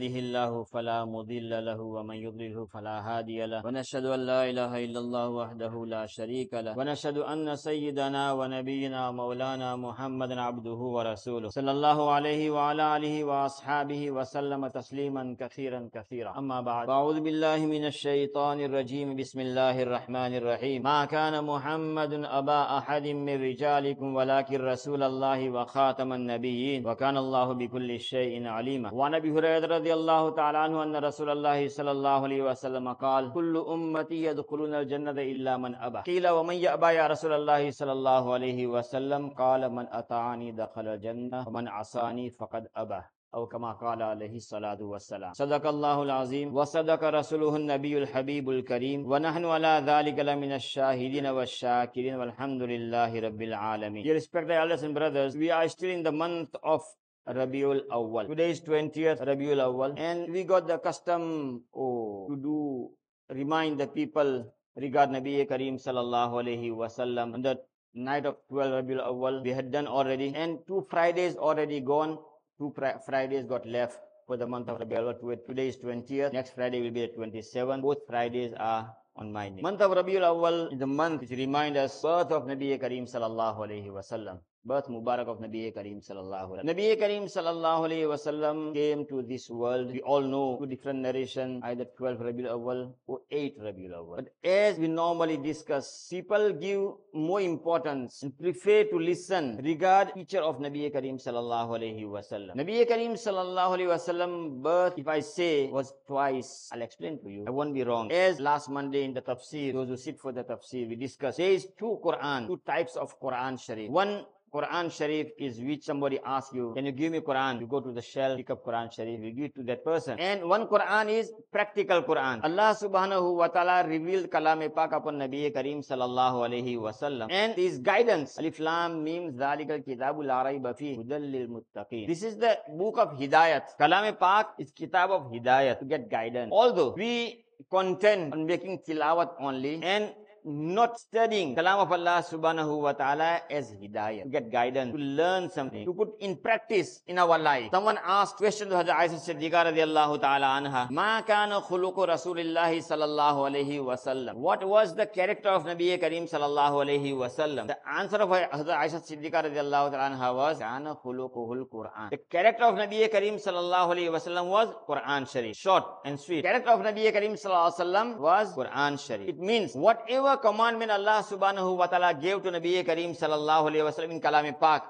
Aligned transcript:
يهده 0.00 0.18
الله 0.18 0.62
فلا 0.62 1.04
مضل 1.04 1.50
له 1.66 1.80
ومن 1.80 2.16
يضلله 2.16 2.64
فلا 2.64 2.96
هادي 3.08 3.46
له. 3.46 3.66
ونشهد 3.66 4.04
أن 4.06 4.20
لا 4.30 4.50
إله 4.50 4.84
إلا 4.84 5.00
الله 5.00 5.28
وحده 5.28 5.74
لا 5.86 6.06
شريك 6.06 6.54
له. 6.54 6.78
ونشهد 6.78 7.18
أن 7.18 7.56
سيدنا 7.56 8.32
ونبينا 8.32 9.10
مولانا 9.10 9.76
محمد 9.76 10.32
عبده 10.32 10.80
ورسوله. 10.96 11.48
صلى 11.48 11.70
الله 11.70 12.10
عليه 12.10 12.50
وعلى 12.50 12.96
آله 12.96 13.24
وأصحابه 13.24 14.10
وسلم 14.10 14.66
تسليما 14.66 15.36
كثيرا 15.40 15.90
كثيرا. 15.90 16.38
أما 16.38 16.60
بعد 16.60 16.88
أعوذ 16.90 17.18
بالله 17.20 17.66
من 17.66 17.84
الشيطان 17.90 18.60
الرجيم. 18.60 19.16
بسم 19.16 19.40
الله 19.40 19.82
الرحمن 19.82 20.32
الرحيم. 20.40 20.82
ما 20.82 21.10
كان 21.10 21.34
محمد 21.44 22.12
أبا 22.22 22.60
أحد 22.78 23.06
من 23.26 23.34
رجالكم 23.42 24.08
ولكن 24.14 24.58
رسول 24.62 25.02
الله 25.02 25.50
وخاتم 25.50 26.12
النبيين. 26.12 26.86
وكان 26.86 27.16
الله 27.16 27.52
بكل 27.52 28.00
شيء 28.00 28.46
عليما. 28.46 28.94
وعن 28.94 29.14
أبي 29.14 29.30
هريرة 29.34 29.66
رضي 29.66 29.87
الله 29.94 30.30
تعالى 30.30 30.58
عنه 30.58 30.82
أن 30.82 30.96
رسول 30.96 31.30
الله 31.30 31.68
صلى 31.68 31.90
الله 31.90 32.18
عليه 32.22 32.42
وسلم 32.42 32.92
قال 32.92 33.32
كل 33.32 33.54
أمتي 33.56 34.24
يدخلون 34.24 34.74
الجنة 34.74 35.10
إلا 35.10 35.56
من 35.56 35.74
أبى 35.74 36.00
قيل 36.10 36.28
ومن 36.28 36.54
يأبى 36.54 36.86
يا 36.86 37.06
رسول 37.06 37.32
الله 37.32 37.70
صلى 37.70 37.92
الله 37.92 38.24
عليه 38.32 38.66
وسلم؟ 38.66 39.30
قال 39.30 39.62
من 39.72 39.86
أطاعني 39.92 40.52
دخل 40.52 40.86
الجنة 40.88 41.48
ومن 41.48 41.68
عصاني 41.68 42.30
فقد 42.30 42.68
أبى 42.76 43.02
أو 43.34 43.46
كما 43.46 43.72
قال 43.72 44.02
عليه 44.02 44.36
الصلاة 44.36 44.80
والسلام. 44.80 45.32
صدق 45.32 45.66
الله 45.66 46.02
العظيم 46.02 46.56
وصدق 46.56 47.04
رسوله 47.04 47.56
النبي 47.56 47.98
الحبيب 47.98 48.50
الكريم 48.50 49.04
ونحن 49.10 49.44
على 49.44 49.84
ذلك 49.86 50.18
لمن 50.18 50.52
الشاهدين 50.52 51.26
والشاكرين 51.26 52.14
والحمد 52.14 52.62
لله 52.62 53.20
رب 53.20 53.42
العالمين 53.42 54.04
Dear 54.04 54.16
respected 54.16 54.56
elders 54.56 54.82
and 54.82 54.94
brothers, 54.94 55.36
we 55.36 55.50
are 55.50 55.68
still 55.68 55.90
in 55.90 56.02
the 56.02 56.12
month 56.12 56.56
of 56.64 56.80
Rabiul 57.28 57.86
Awwal. 57.92 58.26
Today 58.28 58.50
is 58.50 58.60
20th 58.60 59.20
Rabiul 59.20 59.60
Awal. 59.60 59.92
and 59.96 60.32
we 60.32 60.44
got 60.44 60.66
the 60.66 60.78
custom 60.78 61.62
oh, 61.74 62.26
to 62.28 62.36
do 62.36 62.90
remind 63.30 63.78
the 63.78 63.86
people 63.86 64.48
regarding 64.76 65.14
Nabi 65.16 65.46
Kareem 65.46 65.76
sallallahu 65.76 66.40
alaihi 66.42 66.72
wasallam 66.72 67.34
on 67.34 67.42
the 67.42 67.60
night 67.94 68.24
of 68.24 68.36
12 68.48 68.84
Rabiul 68.84 69.04
Awal, 69.04 69.42
we 69.42 69.50
had 69.50 69.70
done 69.70 69.86
already 69.86 70.32
and 70.34 70.58
two 70.66 70.86
Fridays 70.88 71.36
already 71.36 71.80
gone 71.80 72.18
two 72.58 72.72
Fridays 73.06 73.44
got 73.44 73.66
left 73.66 74.00
for 74.26 74.36
the 74.36 74.46
month 74.46 74.68
of 74.68 74.78
Rabiul 74.78 75.12
Awal. 75.20 75.36
Today 75.46 75.68
is 75.68 75.76
20th. 75.76 76.32
Next 76.32 76.54
Friday 76.54 76.80
will 76.82 76.90
be 76.90 77.06
the 77.06 77.12
27th. 77.16 77.82
Both 77.82 78.06
Fridays 78.06 78.52
are 78.58 78.90
on 79.16 79.32
my 79.32 79.48
name. 79.48 79.62
Month 79.62 79.80
of 79.82 79.92
Rabiul 79.92 80.24
Awal 80.24 80.72
is 80.72 80.78
the 80.78 80.86
month 80.86 81.20
which 81.22 81.30
reminds 81.30 81.78
us 81.78 82.00
birth 82.02 82.32
of 82.32 82.44
Nabi 82.44 82.78
Kareem 82.80 83.04
sallallahu 83.10 83.58
alaihi 83.68 83.90
wasallam 83.92 84.38
birth 84.64 84.88
Mubarak 84.88 85.28
of 85.28 85.38
Nabi 85.38 85.74
Kareem 85.74 86.06
sallallahu 86.06 86.64
Nabi 86.64 86.98
Kareem 86.98 87.24
sallallahu 87.24 87.88
alaihi 87.88 88.08
wasallam 88.12 88.74
came 88.74 89.06
to 89.06 89.22
this 89.22 89.48
world. 89.48 89.90
We 89.92 90.00
all 90.02 90.20
know 90.20 90.56
two 90.58 90.66
different 90.66 91.00
narration, 91.00 91.60
either 91.64 91.86
12 91.96 92.18
Rabiul 92.18 92.50
Awal 92.50 92.94
or 93.06 93.20
8 93.30 93.60
Rabiul 93.60 93.94
Awal. 93.94 94.16
But 94.16 94.28
as 94.44 94.78
we 94.78 94.88
normally 94.88 95.36
discuss, 95.36 96.08
people 96.10 96.52
give 96.52 96.92
more 97.14 97.40
importance 97.40 98.22
and 98.22 98.38
prefer 98.38 98.84
to 98.84 98.98
listen 98.98 99.60
regard 99.62 100.12
feature 100.12 100.40
of 100.40 100.58
Nabi 100.58 100.92
Kareem 100.92 101.22
sallallahu 101.24 101.78
alaihi 101.78 102.04
wasallam. 102.04 102.56
Nabi 102.56 102.86
Kareem 102.88 103.12
sallallahu 103.12 103.78
alaihi 103.78 103.88
wasallam 103.88 104.62
birth, 104.62 104.94
if 104.96 105.08
I 105.08 105.20
say, 105.20 105.68
was 105.68 105.92
twice. 106.06 106.68
I'll 106.72 106.82
explain 106.82 107.18
to 107.22 107.28
you. 107.30 107.44
I 107.46 107.50
won't 107.50 107.74
be 107.74 107.84
wrong. 107.84 108.10
As 108.12 108.40
last 108.40 108.68
Monday 108.68 109.04
in 109.04 109.14
the 109.14 109.22
tafsir, 109.22 109.72
those 109.72 109.88
who 109.88 109.96
sit 109.96 110.18
for 110.18 110.32
the 110.32 110.44
tafsir, 110.44 110.88
we 110.88 110.96
discussed. 110.96 111.38
There 111.38 111.50
is 111.50 111.68
two 111.78 112.00
Quran, 112.04 112.46
two 112.46 112.60
types 112.66 112.96
of 112.96 113.18
Quran 113.20 113.60
Sharif. 113.60 113.90
One 113.90 114.24
Quran 114.52 114.90
Sharif 114.90 115.28
is 115.38 115.60
which 115.60 115.84
somebody 115.84 116.18
asks 116.24 116.54
you, 116.54 116.72
can 116.74 116.86
you 116.86 116.92
give 116.92 117.12
me 117.12 117.20
Quran? 117.20 117.60
You 117.60 117.66
go 117.66 117.80
to 117.80 117.92
the 117.92 118.02
shelf, 118.02 118.36
pick 118.36 118.50
up 118.50 118.64
Quran 118.64 118.92
Sharif, 118.92 119.20
you 119.20 119.32
give 119.32 119.44
it 119.46 119.54
to 119.56 119.62
that 119.64 119.84
person. 119.84 120.18
And 120.18 120.48
one 120.48 120.66
Quran 120.66 121.10
is 121.10 121.32
practical 121.52 122.02
Quran. 122.02 122.40
Allah 122.42 122.76
subhanahu 122.80 123.36
wa 123.36 123.48
ta'ala 123.48 123.86
revealed 123.88 124.30
kalam 124.30 124.62
pak 124.74 124.92
upon 124.92 125.18
Nabi 125.18 125.52
Kareem 125.52 125.86
sallallahu 125.86 126.48
alayhi 126.48 126.80
wa 126.80 126.92
sallam. 126.92 127.28
And 127.30 127.56
this 127.56 127.78
guidance, 127.78 128.38
Alif 128.38 128.58
Lam 128.58 129.04
Mim 129.04 129.32
Zalikal 129.32 129.84
Kitabul 129.86 130.26
Arayba 130.26 130.76
Fi 130.76 130.96
Hudallil. 130.96 131.62
This 132.06 132.22
is 132.22 132.36
the 132.36 132.58
book 132.76 132.98
of 132.98 133.18
Hidayat. 133.18 133.76
Kalam 133.80 134.18
pak 134.18 134.54
is 134.58 134.70
kitab 134.72 135.10
of 135.10 135.30
Hidayat 135.32 135.78
to 135.80 135.84
get 135.84 136.10
guidance. 136.10 136.50
Although 136.52 136.94
we 136.96 137.44
content 137.70 138.32
on 138.32 138.46
making 138.46 138.78
tilawat 138.86 139.34
only 139.40 139.82
and 139.82 140.14
not 140.44 140.98
studying 140.98 141.54
kalam 141.56 141.78
of 141.78 141.92
Allah 141.92 142.24
subhanahu 142.28 142.80
wa 142.82 142.92
ta'ala 142.92 143.42
as 143.50 143.72
hidayah, 143.72 144.22
to 144.24 144.28
get 144.28 144.50
guidance, 144.50 144.92
to 144.92 144.98
learn 144.98 145.50
something, 145.50 145.84
to 145.84 145.92
put 145.92 146.10
in 146.20 146.36
practice 146.36 147.02
in 147.06 147.18
our 147.18 147.38
life. 147.38 147.70
Someone 147.72 147.98
asked 148.04 148.36
question 148.36 148.68
to 148.68 148.76
Hazrat 148.76 148.96
Aisha 148.96 149.18
Siddiqa 149.18 149.72
radiallahu 149.72 150.20
ta'ala 150.20 150.46
anha, 150.60 150.90
Ma 150.90 151.22
kana 151.22 151.60
khuluqu 151.60 152.06
Rasulillahi 152.08 152.78
sallallahu 152.78 153.50
alayhi 153.50 153.84
wa 153.84 153.96
sallam. 153.96 154.34
What 154.34 154.66
was 154.66 154.94
the 154.94 155.06
character 155.06 155.48
of 155.48 155.64
Nabi 155.64 156.00
Kareem 156.00 156.30
sallallahu 156.30 156.84
alayhi 156.86 157.16
wa 157.16 157.28
sallam? 157.28 157.66
The 157.66 157.78
answer 157.88 158.16
of 158.16 158.28
Hazrat 158.30 158.78
Aisha 158.78 159.00
Siddiqa 159.04 159.44
radiallahu 159.44 159.92
ta'ala 159.92 160.16
anha 160.16 160.34
was, 160.34 160.58
Kana 160.58 160.94
khuluquhul 160.94 161.68
Quran. 161.68 162.10
The 162.10 162.18
character 162.30 162.64
of 162.64 162.74
Nabi 162.74 163.08
Kareem 163.12 163.34
sallallahu 163.34 163.94
alayhi 163.94 164.12
wa 164.12 164.18
sallam 164.18 164.48
was 164.48 164.68
Quran 164.88 165.30
Sharif. 165.30 165.56
Short 165.56 165.84
and 166.04 166.18
sweet. 166.18 166.44
Character 166.44 166.70
of 166.70 166.80
Nabi 166.80 167.12
Kareem 167.12 167.32
sallallahu 167.32 167.72
alayhi 167.72 167.78
wa 167.78 167.84
sallam 167.84 168.18
was 168.18 168.54
Quran 168.54 169.06
Sharif. 169.06 169.28
It 169.28 169.38
means 169.38 169.74
whatever 169.74 170.36
commandment 170.38 170.90
Allah 170.90 171.22
subhanahu 171.22 171.76
wa 171.76 171.86
ta'ala 171.86 172.14
gave 172.14 172.42
to 172.42 172.50
Nabi 172.50 172.84
Kareem 172.84 173.16
sallallahu 173.18 173.70
alayhi 173.70 173.84
wa 173.84 173.90
sallam 173.90 174.10
in 174.10 174.20
Kalam 174.20 174.58
Pak, 174.58 174.84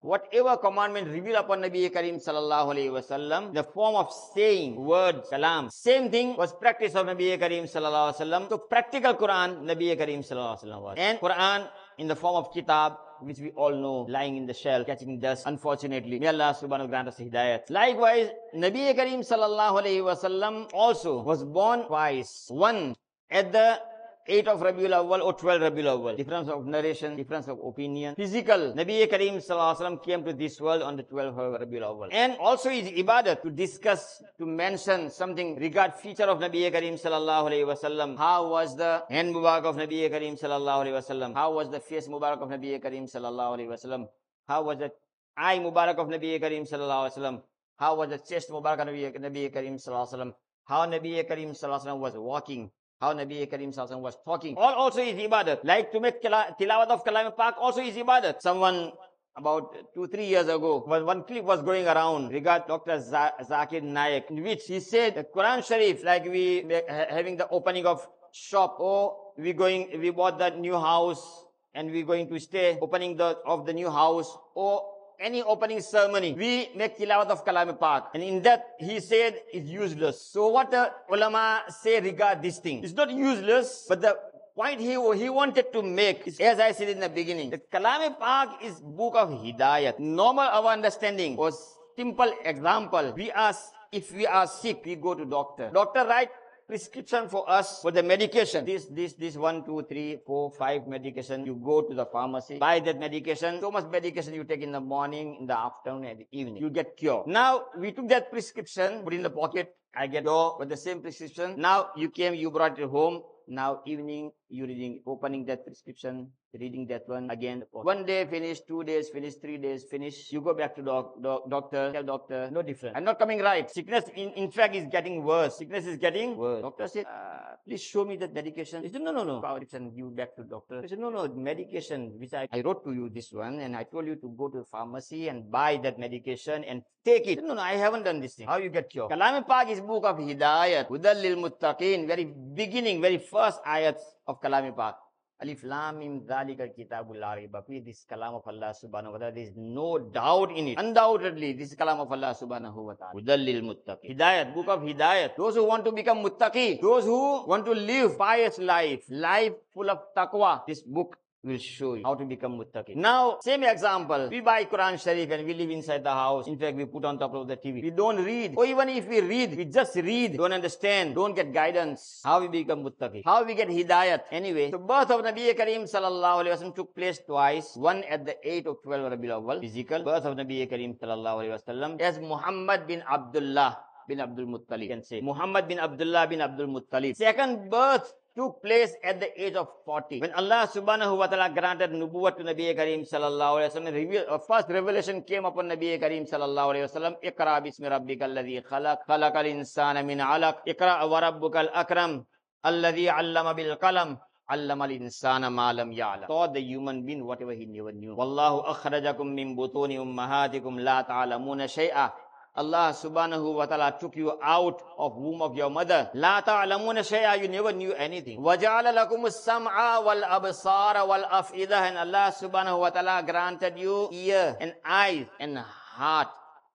whatever 0.00 0.56
commandment 0.58 1.08
revealed 1.08 1.38
upon 1.38 1.60
Nabi 1.62 1.90
Kareem 1.90 2.22
sallallahu 2.22 2.74
alayhi 2.74 2.92
wa 2.92 3.00
sallam, 3.00 3.54
the 3.54 3.62
form 3.62 3.96
of 3.96 4.12
saying, 4.34 4.76
word, 4.76 5.24
salam, 5.26 5.70
same 5.70 6.10
thing 6.10 6.36
was 6.36 6.52
practice 6.52 6.94
of 6.94 7.06
Nabi 7.06 7.38
Kareem 7.38 7.64
sallallahu 7.64 8.12
alayhi 8.12 8.20
wa 8.20 8.26
sallam. 8.26 8.48
So 8.50 8.58
practical 8.58 9.14
Quran, 9.14 9.64
Nabi 9.64 9.96
Kareem 9.96 10.20
sallallahu 10.20 10.62
alayhi 10.62 10.82
wa 10.82 10.94
sallam. 10.94 10.98
And 10.98 11.18
Quran 11.20 11.68
in 11.98 12.08
the 12.08 12.16
form 12.16 12.36
of 12.36 12.52
kitab, 12.52 12.98
which 13.20 13.38
we 13.38 13.50
all 13.52 13.74
know, 13.74 14.02
lying 14.10 14.36
in 14.36 14.44
the 14.44 14.52
shell, 14.52 14.84
catching 14.84 15.18
dust, 15.18 15.44
unfortunately. 15.46 16.18
May 16.18 16.26
Allah 16.26 16.54
subhanahu 16.60 16.90
grant 16.90 17.08
us 17.08 17.16
hidayat. 17.16 17.70
Likewise, 17.70 18.28
Nabi 18.54 18.94
Kareem 18.94 19.20
sallallahu 19.20 19.80
alayhi 19.82 20.04
wa 20.04 20.14
sallam 20.14 20.68
also 20.74 21.22
was 21.22 21.42
born 21.44 21.86
twice. 21.86 22.46
One 22.50 22.94
at 23.30 23.52
the 23.52 23.80
8 24.26 24.48
of 24.48 24.60
Rabiul 24.60 24.90
Awwal 24.90 25.22
or 25.22 25.34
12 25.34 25.60
Rabiul 25.60 25.84
Awwal. 25.84 26.16
Difference 26.16 26.48
of 26.48 26.64
narration, 26.66 27.14
difference 27.14 27.46
of 27.46 27.58
opinion. 27.62 28.14
Physical. 28.14 28.72
Nabi 28.72 29.06
Kareem 29.06 29.36
Sallallahu 29.36 30.02
came 30.02 30.24
to 30.24 30.32
this 30.32 30.58
world 30.60 30.80
on 30.80 30.96
the 30.96 31.02
12th 31.02 31.38
of 31.38 31.60
Rabiul 31.60 31.82
Awwal. 31.82 32.08
And 32.10 32.34
also 32.40 32.70
is 32.70 32.88
ibadat 32.88 33.42
to 33.42 33.50
discuss, 33.50 34.22
to 34.38 34.46
mention 34.46 35.10
something 35.10 35.56
regard 35.56 35.92
feature 35.92 36.24
of 36.24 36.38
Nabi 36.38 36.72
Kareem 36.72 36.94
Sallallahu 36.94 37.50
Alaihi 37.50 37.66
Wasallam. 37.66 38.16
How 38.16 38.48
was 38.48 38.74
the 38.76 39.04
hand 39.10 39.34
Mubarak 39.34 39.64
of 39.64 39.76
Nabi 39.76 40.10
Kareem 40.10 40.40
Sallallahu 40.40 40.86
Alaihi 40.86 41.02
Wasallam? 41.02 41.34
How 41.34 41.52
was 41.52 41.68
the 41.68 41.80
face 41.80 42.08
Mubarak 42.08 42.40
of 42.40 42.48
Nabi 42.48 42.82
Kareem 42.82 43.04
Sallallahu 43.04 43.58
Alaihi 43.58 43.68
Wasallam? 43.68 44.08
How 44.48 44.62
was 44.62 44.78
the 44.78 44.90
eye 45.36 45.58
Mubarak 45.58 45.96
of 45.96 46.08
Nabi 46.08 46.40
Kareem 46.40 46.66
Sallallahu 46.66 47.10
Alaihi 47.10 47.18
Wasallam? 47.18 47.42
How 47.76 47.96
was 47.96 48.08
the 48.08 48.18
chest 48.18 48.48
Mubarak 48.48 48.78
of 48.78 48.88
Nabi, 48.88 49.18
Nabi 49.18 49.52
Kareem 49.52 49.74
Sallallahu 49.74 50.08
Alaihi 50.08 50.14
Wasallam? 50.14 50.32
How 50.64 50.86
Nabi 50.86 51.28
Kareem 51.28 51.50
Sallallahu 51.50 51.84
Alaihi 51.84 51.84
Wasallam 51.84 51.98
was 51.98 52.16
walking? 52.16 52.70
How 53.04 53.12
Nabi 53.12 53.48
Karim 53.48 53.72
Sallallahu 53.72 54.00
was 54.00 54.16
talking. 54.24 54.56
All 54.56 54.74
also 54.74 55.00
is 55.00 55.16
ibadat. 55.20 55.64
Like 55.64 55.92
to 55.92 56.00
make 56.00 56.22
tilawat 56.22 56.88
of 56.88 57.04
Kalam 57.04 57.36
Pak 57.36 57.56
also 57.58 57.80
is 57.80 57.94
ibadat. 57.94 58.40
Someone 58.40 58.92
about 59.36 59.74
two, 59.94 60.06
three 60.06 60.26
years 60.26 60.48
ago, 60.48 60.82
when 60.86 61.04
one 61.04 61.24
clip 61.24 61.44
was 61.44 61.60
going 61.62 61.86
around 61.86 62.32
regarding 62.32 62.68
Dr. 62.68 62.98
Zakir 62.98 63.82
Naik, 63.82 64.30
in 64.30 64.42
which 64.42 64.64
he 64.66 64.80
said 64.80 65.16
the 65.16 65.24
Quran 65.24 65.66
Sharif, 65.66 66.04
like 66.04 66.24
we 66.24 66.64
having 66.88 67.36
the 67.36 67.48
opening 67.48 67.84
of 67.84 68.06
shop, 68.32 68.76
oh, 68.80 69.32
we 69.36 69.52
going, 69.52 70.00
we 70.00 70.10
bought 70.10 70.38
that 70.38 70.58
new 70.58 70.74
house 70.74 71.44
and 71.74 71.90
we 71.90 72.02
going 72.04 72.28
to 72.28 72.38
stay, 72.38 72.78
opening 72.80 73.16
the 73.16 73.36
of 73.44 73.66
the 73.66 73.72
new 73.72 73.90
house, 73.90 74.38
or 74.54 74.82
any 75.20 75.42
opening 75.42 75.80
ceremony, 75.80 76.34
we 76.34 76.70
make 76.74 76.98
tilawat 76.98 77.26
of 77.28 77.44
Kalam. 77.44 77.76
And 78.14 78.22
in 78.22 78.42
that, 78.42 78.76
he 78.78 79.00
said 79.00 79.40
it's 79.52 79.68
useless. 79.68 80.20
So 80.20 80.48
what 80.48 80.70
the 80.70 80.90
ulama 81.10 81.62
say 81.68 82.00
regard 82.00 82.42
this 82.42 82.58
thing? 82.58 82.84
It's 82.84 82.94
not 82.94 83.10
useless, 83.10 83.86
but 83.88 84.00
the 84.00 84.16
point 84.54 84.80
he, 84.80 84.92
he 84.92 85.28
wanted 85.28 85.72
to 85.72 85.82
make 85.82 86.26
is, 86.26 86.40
as 86.40 86.60
I 86.60 86.72
said 86.72 86.88
in 86.88 87.00
the 87.00 87.08
beginning, 87.08 87.50
the 87.50 87.58
Kalam 87.58 88.14
is 88.62 88.80
book 88.80 89.14
of 89.16 89.30
Hidayat. 89.30 89.98
Normal 89.98 90.44
our 90.44 90.72
understanding 90.72 91.36
was 91.36 91.76
simple 91.96 92.32
example. 92.44 93.12
We 93.16 93.30
are, 93.30 93.54
if 93.92 94.12
we 94.12 94.26
are 94.26 94.46
sick, 94.46 94.82
we 94.84 94.96
go 94.96 95.14
to 95.14 95.24
doctor. 95.24 95.70
Doctor 95.72 96.04
write 96.06 96.30
prescription 96.66 97.28
for 97.28 97.48
us 97.48 97.82
for 97.82 97.90
the 97.90 98.02
medication. 98.02 98.64
This, 98.64 98.86
this, 98.86 99.12
this 99.14 99.36
one, 99.36 99.64
two, 99.64 99.84
three, 99.88 100.18
four, 100.26 100.50
five 100.50 100.86
medication. 100.86 101.46
You 101.46 101.54
go 101.56 101.82
to 101.82 101.94
the 101.94 102.06
pharmacy, 102.06 102.58
buy 102.58 102.80
that 102.80 102.98
medication. 102.98 103.60
So 103.60 103.70
much 103.70 103.90
medication 103.90 104.34
you 104.34 104.44
take 104.44 104.62
in 104.62 104.72
the 104.72 104.80
morning, 104.80 105.36
in 105.40 105.46
the 105.46 105.58
afternoon, 105.58 106.04
and 106.04 106.20
the 106.20 106.26
evening. 106.32 106.62
You 106.62 106.70
get 106.70 106.96
cure. 106.96 107.24
Now, 107.26 107.66
we 107.78 107.92
took 107.92 108.08
that 108.08 108.30
prescription, 108.30 109.02
put 109.02 109.14
in 109.14 109.22
the 109.22 109.30
pocket. 109.30 109.74
I 109.96 110.06
get 110.08 110.24
cure 110.24 110.56
with 110.58 110.68
the 110.68 110.76
same 110.76 111.00
prescription. 111.00 111.54
Now, 111.56 111.90
you 111.96 112.10
came, 112.10 112.34
you 112.34 112.50
brought 112.50 112.78
it 112.78 112.88
home. 112.88 113.22
now 113.46 113.80
evening 113.84 114.32
you 114.54 114.66
reading, 114.66 115.02
opening 115.06 115.44
that 115.46 115.66
prescription, 115.66 116.30
reading 116.54 116.86
that 116.86 117.02
one 117.06 117.28
again. 117.30 117.64
One 117.72 118.06
day 118.06 118.24
finish, 118.24 118.60
two 118.60 118.84
days 118.84 119.08
finish, 119.08 119.34
three 119.34 119.58
days 119.58 119.84
finish. 119.90 120.30
You 120.30 120.40
go 120.40 120.54
back 120.54 120.76
to 120.76 120.82
doc, 120.82 121.20
doc, 121.20 121.50
doctor, 121.50 121.90
tell 121.92 122.04
doctor, 122.04 122.50
no 122.52 122.62
different. 122.62 122.96
I'm 122.96 123.04
not 123.04 123.18
coming 123.18 123.40
right. 123.40 123.68
Sickness, 123.68 124.04
in, 124.14 124.30
in 124.30 124.50
fact, 124.50 124.76
is 124.76 124.86
getting 124.86 125.24
worse. 125.24 125.58
Sickness 125.58 125.86
is 125.86 125.96
getting 125.96 126.36
worse. 126.36 126.62
Doctor 126.62 126.86
said, 126.86 127.06
uh, 127.06 127.56
please 127.66 127.82
show 127.82 128.04
me 128.04 128.16
that 128.16 128.32
medication. 128.32 128.84
He 128.84 128.90
said, 128.90 129.02
no, 129.02 129.10
no, 129.10 129.24
no. 129.24 129.40
Power 129.40 129.60
and 129.72 129.96
give 129.96 130.14
back 130.14 130.36
to 130.36 130.44
doctor. 130.44 130.82
He 130.82 130.88
said, 130.88 131.00
no, 131.00 131.10
no, 131.10 131.26
medication, 131.34 132.12
which 132.18 132.32
I, 132.32 132.48
I 132.52 132.60
wrote 132.60 132.84
to 132.84 132.92
you 132.92 133.10
this 133.12 133.32
one, 133.32 133.58
and 133.58 133.74
I 133.74 133.82
told 133.82 134.06
you 134.06 134.14
to 134.16 134.34
go 134.38 134.48
to 134.48 134.58
the 134.58 134.64
pharmacy 134.64 135.28
and 135.28 135.50
buy 135.50 135.80
that 135.82 135.98
medication 135.98 136.62
and 136.62 136.82
take 137.04 137.26
it. 137.26 137.38
Said, 137.40 137.44
no, 137.44 137.54
no, 137.54 137.60
I 137.62 137.74
haven't 137.74 138.04
done 138.04 138.20
this 138.20 138.34
thing. 138.34 138.46
How 138.46 138.58
you 138.58 138.70
get 138.70 138.88
cured? 138.88 139.10
Kalam 139.10 139.46
Pak 139.46 139.70
is 139.70 139.80
book 139.80 140.04
of 140.04 140.18
Hidayat, 140.18 140.88
Hudal 140.88 141.20
lil 141.20 141.36
Muttaqin, 141.36 142.06
very 142.06 142.24
beginning, 142.24 143.00
very 143.00 143.18
first 143.18 143.58
ayats 143.64 144.02
of 144.26 144.40
Kalam 144.40 144.74
Pak. 144.76 144.96
Alif 145.42 145.64
Lam 145.64 145.98
Mim 145.98 146.20
Zalika 146.20 146.68
Kitabul 146.72 147.18
La 147.18 147.34
Raiba 147.34 147.62
Fi. 147.66 147.80
This 147.80 148.06
kalam 148.10 148.34
of 148.34 148.46
Allah 148.46 148.72
Subhanahu 148.72 149.12
wa 149.12 149.18
Taala. 149.18 149.34
There 149.34 149.42
is 149.42 149.52
no 149.56 149.98
doubt 149.98 150.52
in 150.56 150.68
it. 150.68 150.78
Undoubtedly, 150.78 151.52
this 151.54 151.72
is 151.72 151.76
kalam 151.76 151.98
of 151.98 152.12
Allah 152.12 152.34
Subhanahu 152.40 152.76
wa 152.76 152.94
Taala. 152.94 153.14
Hudallil 153.14 153.62
Muttaqi. 153.62 154.16
Hidayat, 154.16 154.54
book 154.54 154.68
of 154.68 154.82
Hidayat. 154.82 155.36
Those 155.36 155.56
who 155.56 155.64
want 155.64 155.84
to 155.84 155.92
become 155.92 156.22
muttaqi, 156.22 156.80
those 156.80 157.04
who 157.04 157.44
want 157.46 157.66
to 157.66 157.72
live 157.72 158.16
pious 158.16 158.58
life, 158.58 159.02
life 159.10 159.52
full 159.74 159.90
of 159.90 159.98
taqwa. 160.16 160.64
This 160.68 160.82
book 160.82 161.18
will 161.44 161.58
show 161.58 161.94
you 161.94 162.02
how 162.04 162.14
to 162.14 162.24
become 162.24 162.58
muttaqi. 162.58 162.96
Now, 162.96 163.38
same 163.42 163.64
example. 163.64 164.28
We 164.30 164.40
buy 164.40 164.64
Quran 164.64 165.00
Sharif 165.02 165.30
and 165.30 165.46
we 165.46 165.54
live 165.54 165.70
inside 165.70 166.02
the 166.02 166.10
house. 166.10 166.46
In 166.48 166.58
fact, 166.58 166.76
we 166.76 166.86
put 166.86 167.04
on 167.04 167.18
top 167.18 167.34
of 167.34 167.46
the 167.46 167.56
TV. 167.56 167.82
We 167.82 167.90
don't 167.90 168.24
read. 168.24 168.54
Or 168.56 168.64
even 168.64 168.88
if 168.88 169.06
we 169.08 169.20
read, 169.20 169.56
we 169.56 169.64
just 169.66 169.94
read, 169.96 170.36
don't 170.36 170.52
understand, 170.52 171.14
don't 171.14 171.34
get 171.34 171.52
guidance. 171.52 172.22
How 172.24 172.40
we 172.40 172.48
become 172.48 172.84
muttaqi. 172.84 173.22
How 173.24 173.44
we 173.44 173.54
get 173.54 173.68
hidayat. 173.68 174.22
Anyway, 174.32 174.70
the 174.70 174.78
birth 174.78 175.10
of 175.10 175.20
Nabi 175.20 175.54
Kareem 175.54 175.84
sallallahu 175.84 176.44
alayhi 176.44 176.56
wasallam 176.56 176.74
took 176.74 176.94
place 176.94 177.20
twice. 177.26 177.76
One 177.76 178.02
at 178.04 178.24
the 178.24 178.36
8 178.42 178.66
of 178.66 178.82
12 178.82 179.12
Rabiul 179.12 179.42
Awwal, 179.42 179.60
physical 179.60 180.02
birth 180.02 180.24
of 180.24 180.36
Nabi 180.36 180.68
Kareem 180.68 180.98
sallallahu 180.98 181.44
alayhi 181.44 181.58
wasallam 181.60 182.00
as 182.00 182.18
Muhammad 182.18 182.86
bin 182.86 183.02
Abdullah 183.02 183.78
bin 184.08 184.20
Abdul 184.20 184.46
Muttalib. 184.46 184.82
You 184.82 184.88
can 184.88 185.02
say 185.02 185.20
Muhammad 185.20 185.68
bin 185.68 185.78
Abdullah 185.78 186.26
bin 186.26 186.40
Abdul 186.40 186.68
Muttalib. 186.68 187.16
Second 187.16 187.70
birth 187.70 188.12
took 188.34 188.60
place 188.62 188.92
at 189.02 189.20
the 189.20 189.30
age 189.38 189.54
of 189.54 189.68
40. 189.86 190.20
When 190.20 190.34
Allah 190.34 190.66
subhanahu 190.66 191.18
wa 191.18 191.26
ta'ala 191.26 191.54
granted 191.54 191.90
nubuwwat 191.94 192.36
to 192.38 192.44
Nabi 192.44 192.74
Kareem 192.74 193.06
sallallahu 193.06 193.62
alayhi 193.62 193.70
wa 193.70 193.76
sallam, 193.80 193.94
reveal, 193.94 194.24
uh, 194.28 194.38
first 194.38 194.68
revelation 194.68 195.22
came 195.22 195.44
upon 195.44 195.70
Nabi 195.70 195.94
Kareem 196.02 196.28
sallallahu 196.28 196.74
alayhi 196.74 196.86
wa 196.90 196.94
sallam, 196.94 197.14
Iqra 197.22 197.62
bismi 197.62 197.86
rabbika 197.86 198.26
alladhi 198.26 198.62
khalaq, 198.62 199.06
khalaqal 199.06 199.46
insana 199.46 200.04
min 200.04 200.18
alaq, 200.18 200.66
Iqra 200.66 201.08
wa 201.08 201.20
rabbukal 201.22 201.70
akram, 201.72 202.26
alladhi 202.64 203.06
allama 203.06 203.54
bil 203.54 203.76
qalam, 203.76 204.18
allama. 204.50 206.26
Taught 206.26 206.54
the 206.54 206.60
human 206.60 207.06
being 207.06 207.24
whatever 207.24 207.52
he 207.52 207.66
never 207.66 207.92
knew. 207.92 208.16
Wallahu 208.16 208.66
akhrajakum 208.66 209.32
min 209.32 209.56
butuni 209.56 209.96
ummahatikum 209.96 210.82
la 210.82 211.02
ta'lamuna 211.02 211.68
shay'a. 211.68 212.12
Allah 212.59 212.91
subhanahu 212.91 213.55
wa 213.55 213.65
ta'ala 213.65 213.95
took 213.95 214.17
you 214.17 214.35
out 214.43 214.81
of 214.97 215.15
womb 215.15 215.41
of 215.41 215.55
your 215.55 215.69
mother. 215.69 216.09
La 216.13 216.41
ta'lamuna 216.41 217.07
shay'a, 217.07 217.39
you 217.39 217.47
never 217.47 217.71
knew 217.71 217.93
anything. 217.93 218.41
وَجَعَلَ 218.41 218.83
لَكُمُ 218.83 219.21
السَّمْعَ 219.23 220.03
وَالْأَبْصَارَ 220.03 220.95
وَالْأَفْئِدَةَ 221.07 221.71
And 221.71 221.97
Allah 221.97 222.33
subhanahu 222.35 222.79
wa 222.79 222.89
ta'ala 222.89 223.23
granted 223.23 223.79
you 223.79 224.09
ear 224.11 224.57
and 224.59 224.73
eyes 224.83 225.25
and 225.39 225.57
heart 225.57 226.27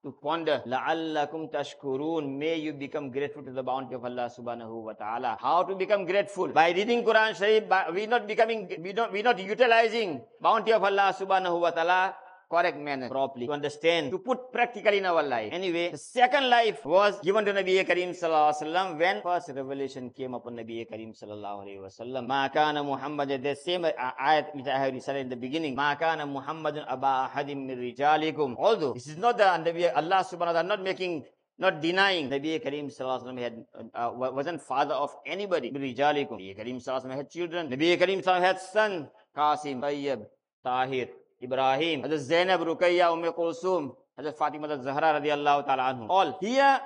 to 0.05 0.13
ponder. 0.23 0.63
لَعَلَّكُمْ 0.67 1.53
تَشْكُرُونَ 1.53 2.39
May 2.39 2.57
you 2.57 2.73
become 2.73 3.11
grateful 3.11 3.43
to 3.43 3.53
the 3.53 3.63
bounty 3.63 3.95
of 3.95 4.05
Allah 4.05 4.31
subhanahu 4.31 4.85
wa 4.85 4.93
ta'ala. 4.93 5.37
How 5.41 5.65
to 5.65 5.75
become 5.75 6.07
grateful? 6.07 6.49
By 6.49 6.71
reading 6.71 7.05
Quran 7.05 7.37
Sharif, 7.37 7.69
by, 7.69 7.91
we're 7.91 8.07
not 8.07 8.27
becoming, 8.27 8.71
we 8.81 8.93
don't, 8.93 9.13
we're 9.13 9.23
not 9.23 9.39
utilizing 9.39 10.23
bounty 10.41 10.73
of 10.73 10.85
Allah 10.85 11.13
subhanahu 11.19 11.61
wa 11.61 11.71
ta'ala 11.71 12.15
correct 12.50 12.78
manner, 12.78 13.08
properly, 13.10 13.46
to 13.48 13.54
understand, 13.54 14.12
to 14.12 14.20
put 14.20 14.52
practically 14.52 14.98
in 14.98 15.06
our 15.06 15.24
life. 15.24 15.54
Anyway, 15.54 15.92
the 15.92 15.98
second 15.98 16.50
life 16.50 16.84
was 16.86 17.20
given 17.22 17.46
to 17.46 17.54
Nabi 17.54 17.86
Kareem 17.86 18.12
sallallahu 18.18 18.54
alaihi 18.54 18.64
wasallam 18.64 19.00
when 19.00 19.22
first 19.22 19.50
revelation 19.50 20.10
came 20.10 20.34
upon 20.34 20.56
Nabi 20.56 20.90
Kareem 20.90 21.12
sallallahu 21.16 21.64
alaihi 21.66 21.82
wasallam. 21.82 22.28
Ma 22.28 22.50
kana 22.50 22.84
Muhammad, 22.84 23.30
the 23.44 23.56
same 23.56 23.84
ayat 23.84 24.56
which 24.56 24.68
I 24.68 24.80
have 24.80 24.94
recited 24.94 25.22
in 25.22 25.30
the 25.30 25.36
beginning. 25.36 25.76
Ma 25.76 25.96
kana 25.96 26.26
Muhammadun 26.26 26.86
aba 26.88 27.32
ahadim 27.32 27.68
min 27.68 27.78
rijalikum. 27.78 28.56
Although 28.58 28.94
this 28.94 29.08
is 29.08 29.18
not 29.18 29.38
the 29.38 29.44
Nabi 29.44 29.92
Allah 29.96 30.26
subhanahu 30.26 30.54
wa 30.54 30.62
ta'ala 30.62 30.68
not 30.68 30.84
making 30.84 31.26
not 31.60 31.82
denying 31.82 32.30
Nabi 32.30 32.64
Kareem 32.64 32.88
Sallallahu 32.88 33.38
had 33.38 33.66
uh, 33.94 34.12
wasn't 34.16 34.62
father 34.62 34.94
of 34.94 35.14
anybody. 35.26 35.72
Nabi 35.72 35.96
Kareem 35.96 36.82
Sallallahu 36.82 37.16
had 37.18 37.30
children. 37.30 37.70
Nabi 37.70 37.98
Kareem 38.00 38.24
Sallallahu 38.24 38.42
had 38.42 38.60
son 38.62 39.10
Qasim, 39.36 39.82
Tayyib, 39.82 40.26
Tahir, 40.64 41.10
Ibrahim, 41.42 42.04
Hazrat 42.04 42.20
Zainab, 42.20 42.62
Ruqayya, 42.62 43.12
Umm 43.14 43.32
Kulsum, 43.34 43.96
Hazrat 44.20 44.38
Fatima, 44.38 44.68
Hazrat 44.68 44.84
Zahra 44.84 45.20
radiallahu 45.20 45.66
ta'ala 45.66 45.84
anhu. 45.94 46.08
All 46.10 46.38
here, 46.40 46.80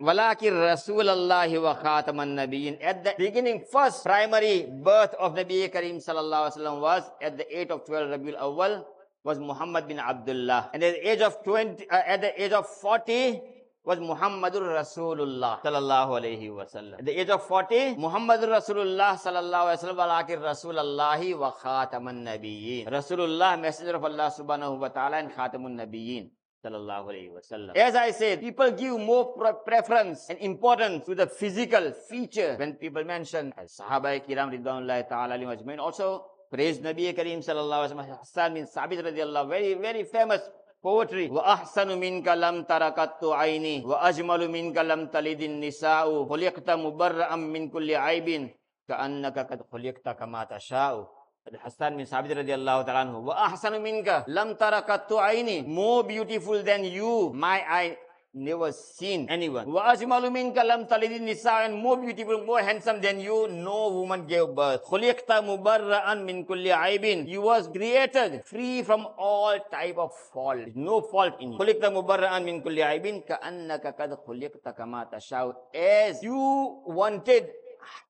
Walakir 0.00 0.50
Rasulullahi 0.50 1.62
wa 1.62 1.76
Khataman 1.78 2.34
Nabiyyin. 2.34 2.78
At 2.82 3.04
the 3.04 3.14
beginning, 3.16 3.62
first 3.70 4.02
primary 4.02 4.66
birth 4.66 5.14
of 5.14 5.34
Nabi 5.34 5.70
Kareem 5.70 6.02
sallallahu 6.02 6.50
alaihi 6.50 6.58
wasallam 6.58 6.80
was 6.80 7.04
at 7.22 7.38
the 7.38 7.46
age 7.46 7.70
of 7.70 7.86
12 7.86 8.18
Rabiul 8.18 8.38
Awwal 8.40 8.84
was 9.22 9.38
Muhammad 9.38 9.86
bin 9.86 10.00
Abdullah. 10.00 10.70
And 10.74 10.82
at 10.82 10.94
the 10.94 11.08
age 11.08 11.20
of 11.20 11.44
20, 11.44 11.88
uh, 11.88 12.02
at 12.04 12.20
the 12.20 12.42
age 12.42 12.50
of 12.50 12.66
40, 12.66 13.40
was 13.84 13.98
Muhammadur 13.98 14.62
Rasulullah 14.62 15.60
sallallahu 15.60 16.20
alayhi 16.20 16.54
wa 16.54 16.64
sallam. 16.64 16.98
At 17.00 17.04
the 17.04 17.20
age 17.20 17.30
of 17.30 17.44
40, 17.46 17.96
Muhammadur 17.96 18.48
Rasulullah 18.48 19.18
sallallahu 19.18 19.66
alayhi 19.66 19.82
wa 19.82 19.82
sallam 19.82 19.96
walakir 19.96 20.40
Rasulallahi 20.40 21.36
wa 21.36 21.52
khataman 21.52 22.22
nabiyyin. 22.22 22.88
Rasulullah, 22.88 23.60
messenger 23.60 23.96
of 23.96 24.04
Allah 24.04 24.30
subhanahu 24.30 24.78
wa 24.78 24.88
ta'ala 24.88 25.16
and 25.18 25.32
khatamun 25.32 25.74
nabiyyin. 25.74 26.30
As 26.64 27.96
I 27.96 28.12
said, 28.12 28.40
people 28.40 28.70
give 28.70 29.00
more 29.00 29.34
preference 29.66 30.28
and 30.30 30.38
importance 30.38 31.04
to 31.06 31.16
the 31.16 31.26
physical 31.26 31.90
feature 32.08 32.54
when 32.56 32.74
people 32.74 33.02
mention 33.02 33.52
Sahaba 33.66 34.24
kiram 34.24 34.52
ridwanullahi 34.52 35.08
ta'ala 35.08 35.36
ajmain. 35.38 35.80
Also, 35.80 36.24
praise 36.52 36.78
Nabi 36.78 37.12
Kareem 37.16 37.44
sallallahu 37.44 37.90
alayhi 37.90 37.96
wa 37.96 38.04
sallam. 38.04 38.18
Hassan 38.18 38.54
bin 38.54 38.66
Sabit 38.66 39.02
radiallahu, 39.02 39.48
very, 39.48 39.74
very 39.74 40.04
famous 40.04 40.40
poetry. 40.82 41.30
Wa 41.30 41.62
ahsanu 41.62 41.94
minka 41.96 42.34
lam 42.34 42.66
tarakattu 42.66 43.30
aini 43.32 43.86
wa 43.86 44.02
ajmalu 44.02 44.50
minka 44.50 44.82
lam 44.82 45.08
talidin 45.08 45.62
nisa'u 45.62 46.26
khuliqta 46.26 46.74
mubarra'an 46.76 47.38
min 47.38 47.70
kulli 47.70 47.94
aibin 47.94 48.50
ka'annaka 48.90 49.46
kad 49.46 49.62
khuliqta 49.70 50.18
kama 50.18 50.44
tasha'u. 50.44 51.06
Hassan 51.42 51.98
bin 51.98 52.06
Sabit 52.06 52.38
radhiyallahu 52.38 52.86
ta'ala 52.86 53.02
anhu 53.02 53.26
wa 53.26 53.34
ahsanu 53.50 53.82
minka 53.82 54.22
lam 54.30 54.54
tarakattu 54.54 55.18
aini 55.18 55.66
more 55.66 56.06
beautiful 56.06 56.62
than 56.62 56.86
you 56.86 57.34
my 57.34 57.58
eye 57.66 57.98
never 58.34 58.72
seen 58.72 59.26
anyone. 59.28 59.66
Ajmalu 59.66 60.32
minka 60.32 60.64
lam 60.64 60.86
talidin 60.86 61.22
nisa 61.22 61.52
and 61.64 61.74
more 61.74 61.96
beautiful, 61.96 62.44
more 62.44 62.60
handsome 62.60 63.00
than 63.00 63.20
you, 63.20 63.48
no 63.48 63.90
woman 63.90 64.26
gave 64.26 64.54
birth. 64.54 64.84
Khuliqta 64.84 65.42
mubarra'an 65.42 66.24
min 66.24 66.44
kulli 66.46 66.70
aibin. 66.70 67.28
You 67.28 67.42
was 67.42 67.68
created 67.68 68.44
free 68.44 68.82
from 68.82 69.06
all 69.18 69.58
type 69.70 69.98
of 69.98 70.12
fault. 70.32 70.74
No 70.74 71.00
fault 71.02 71.40
in 71.40 71.52
you. 71.52 71.58
Khuliqta 71.58 71.92
mubarra'an 71.92 72.44
min 72.44 72.62
kulli 72.62 72.82
aibin 72.82 73.22
ka'annaka 73.26 73.96
kad 73.96 74.10
khuliqta 74.26 74.76
kama 74.76 75.06
tashaw. 75.12 75.54
As 75.74 76.22
you 76.22 76.82
wanted, 76.86 77.50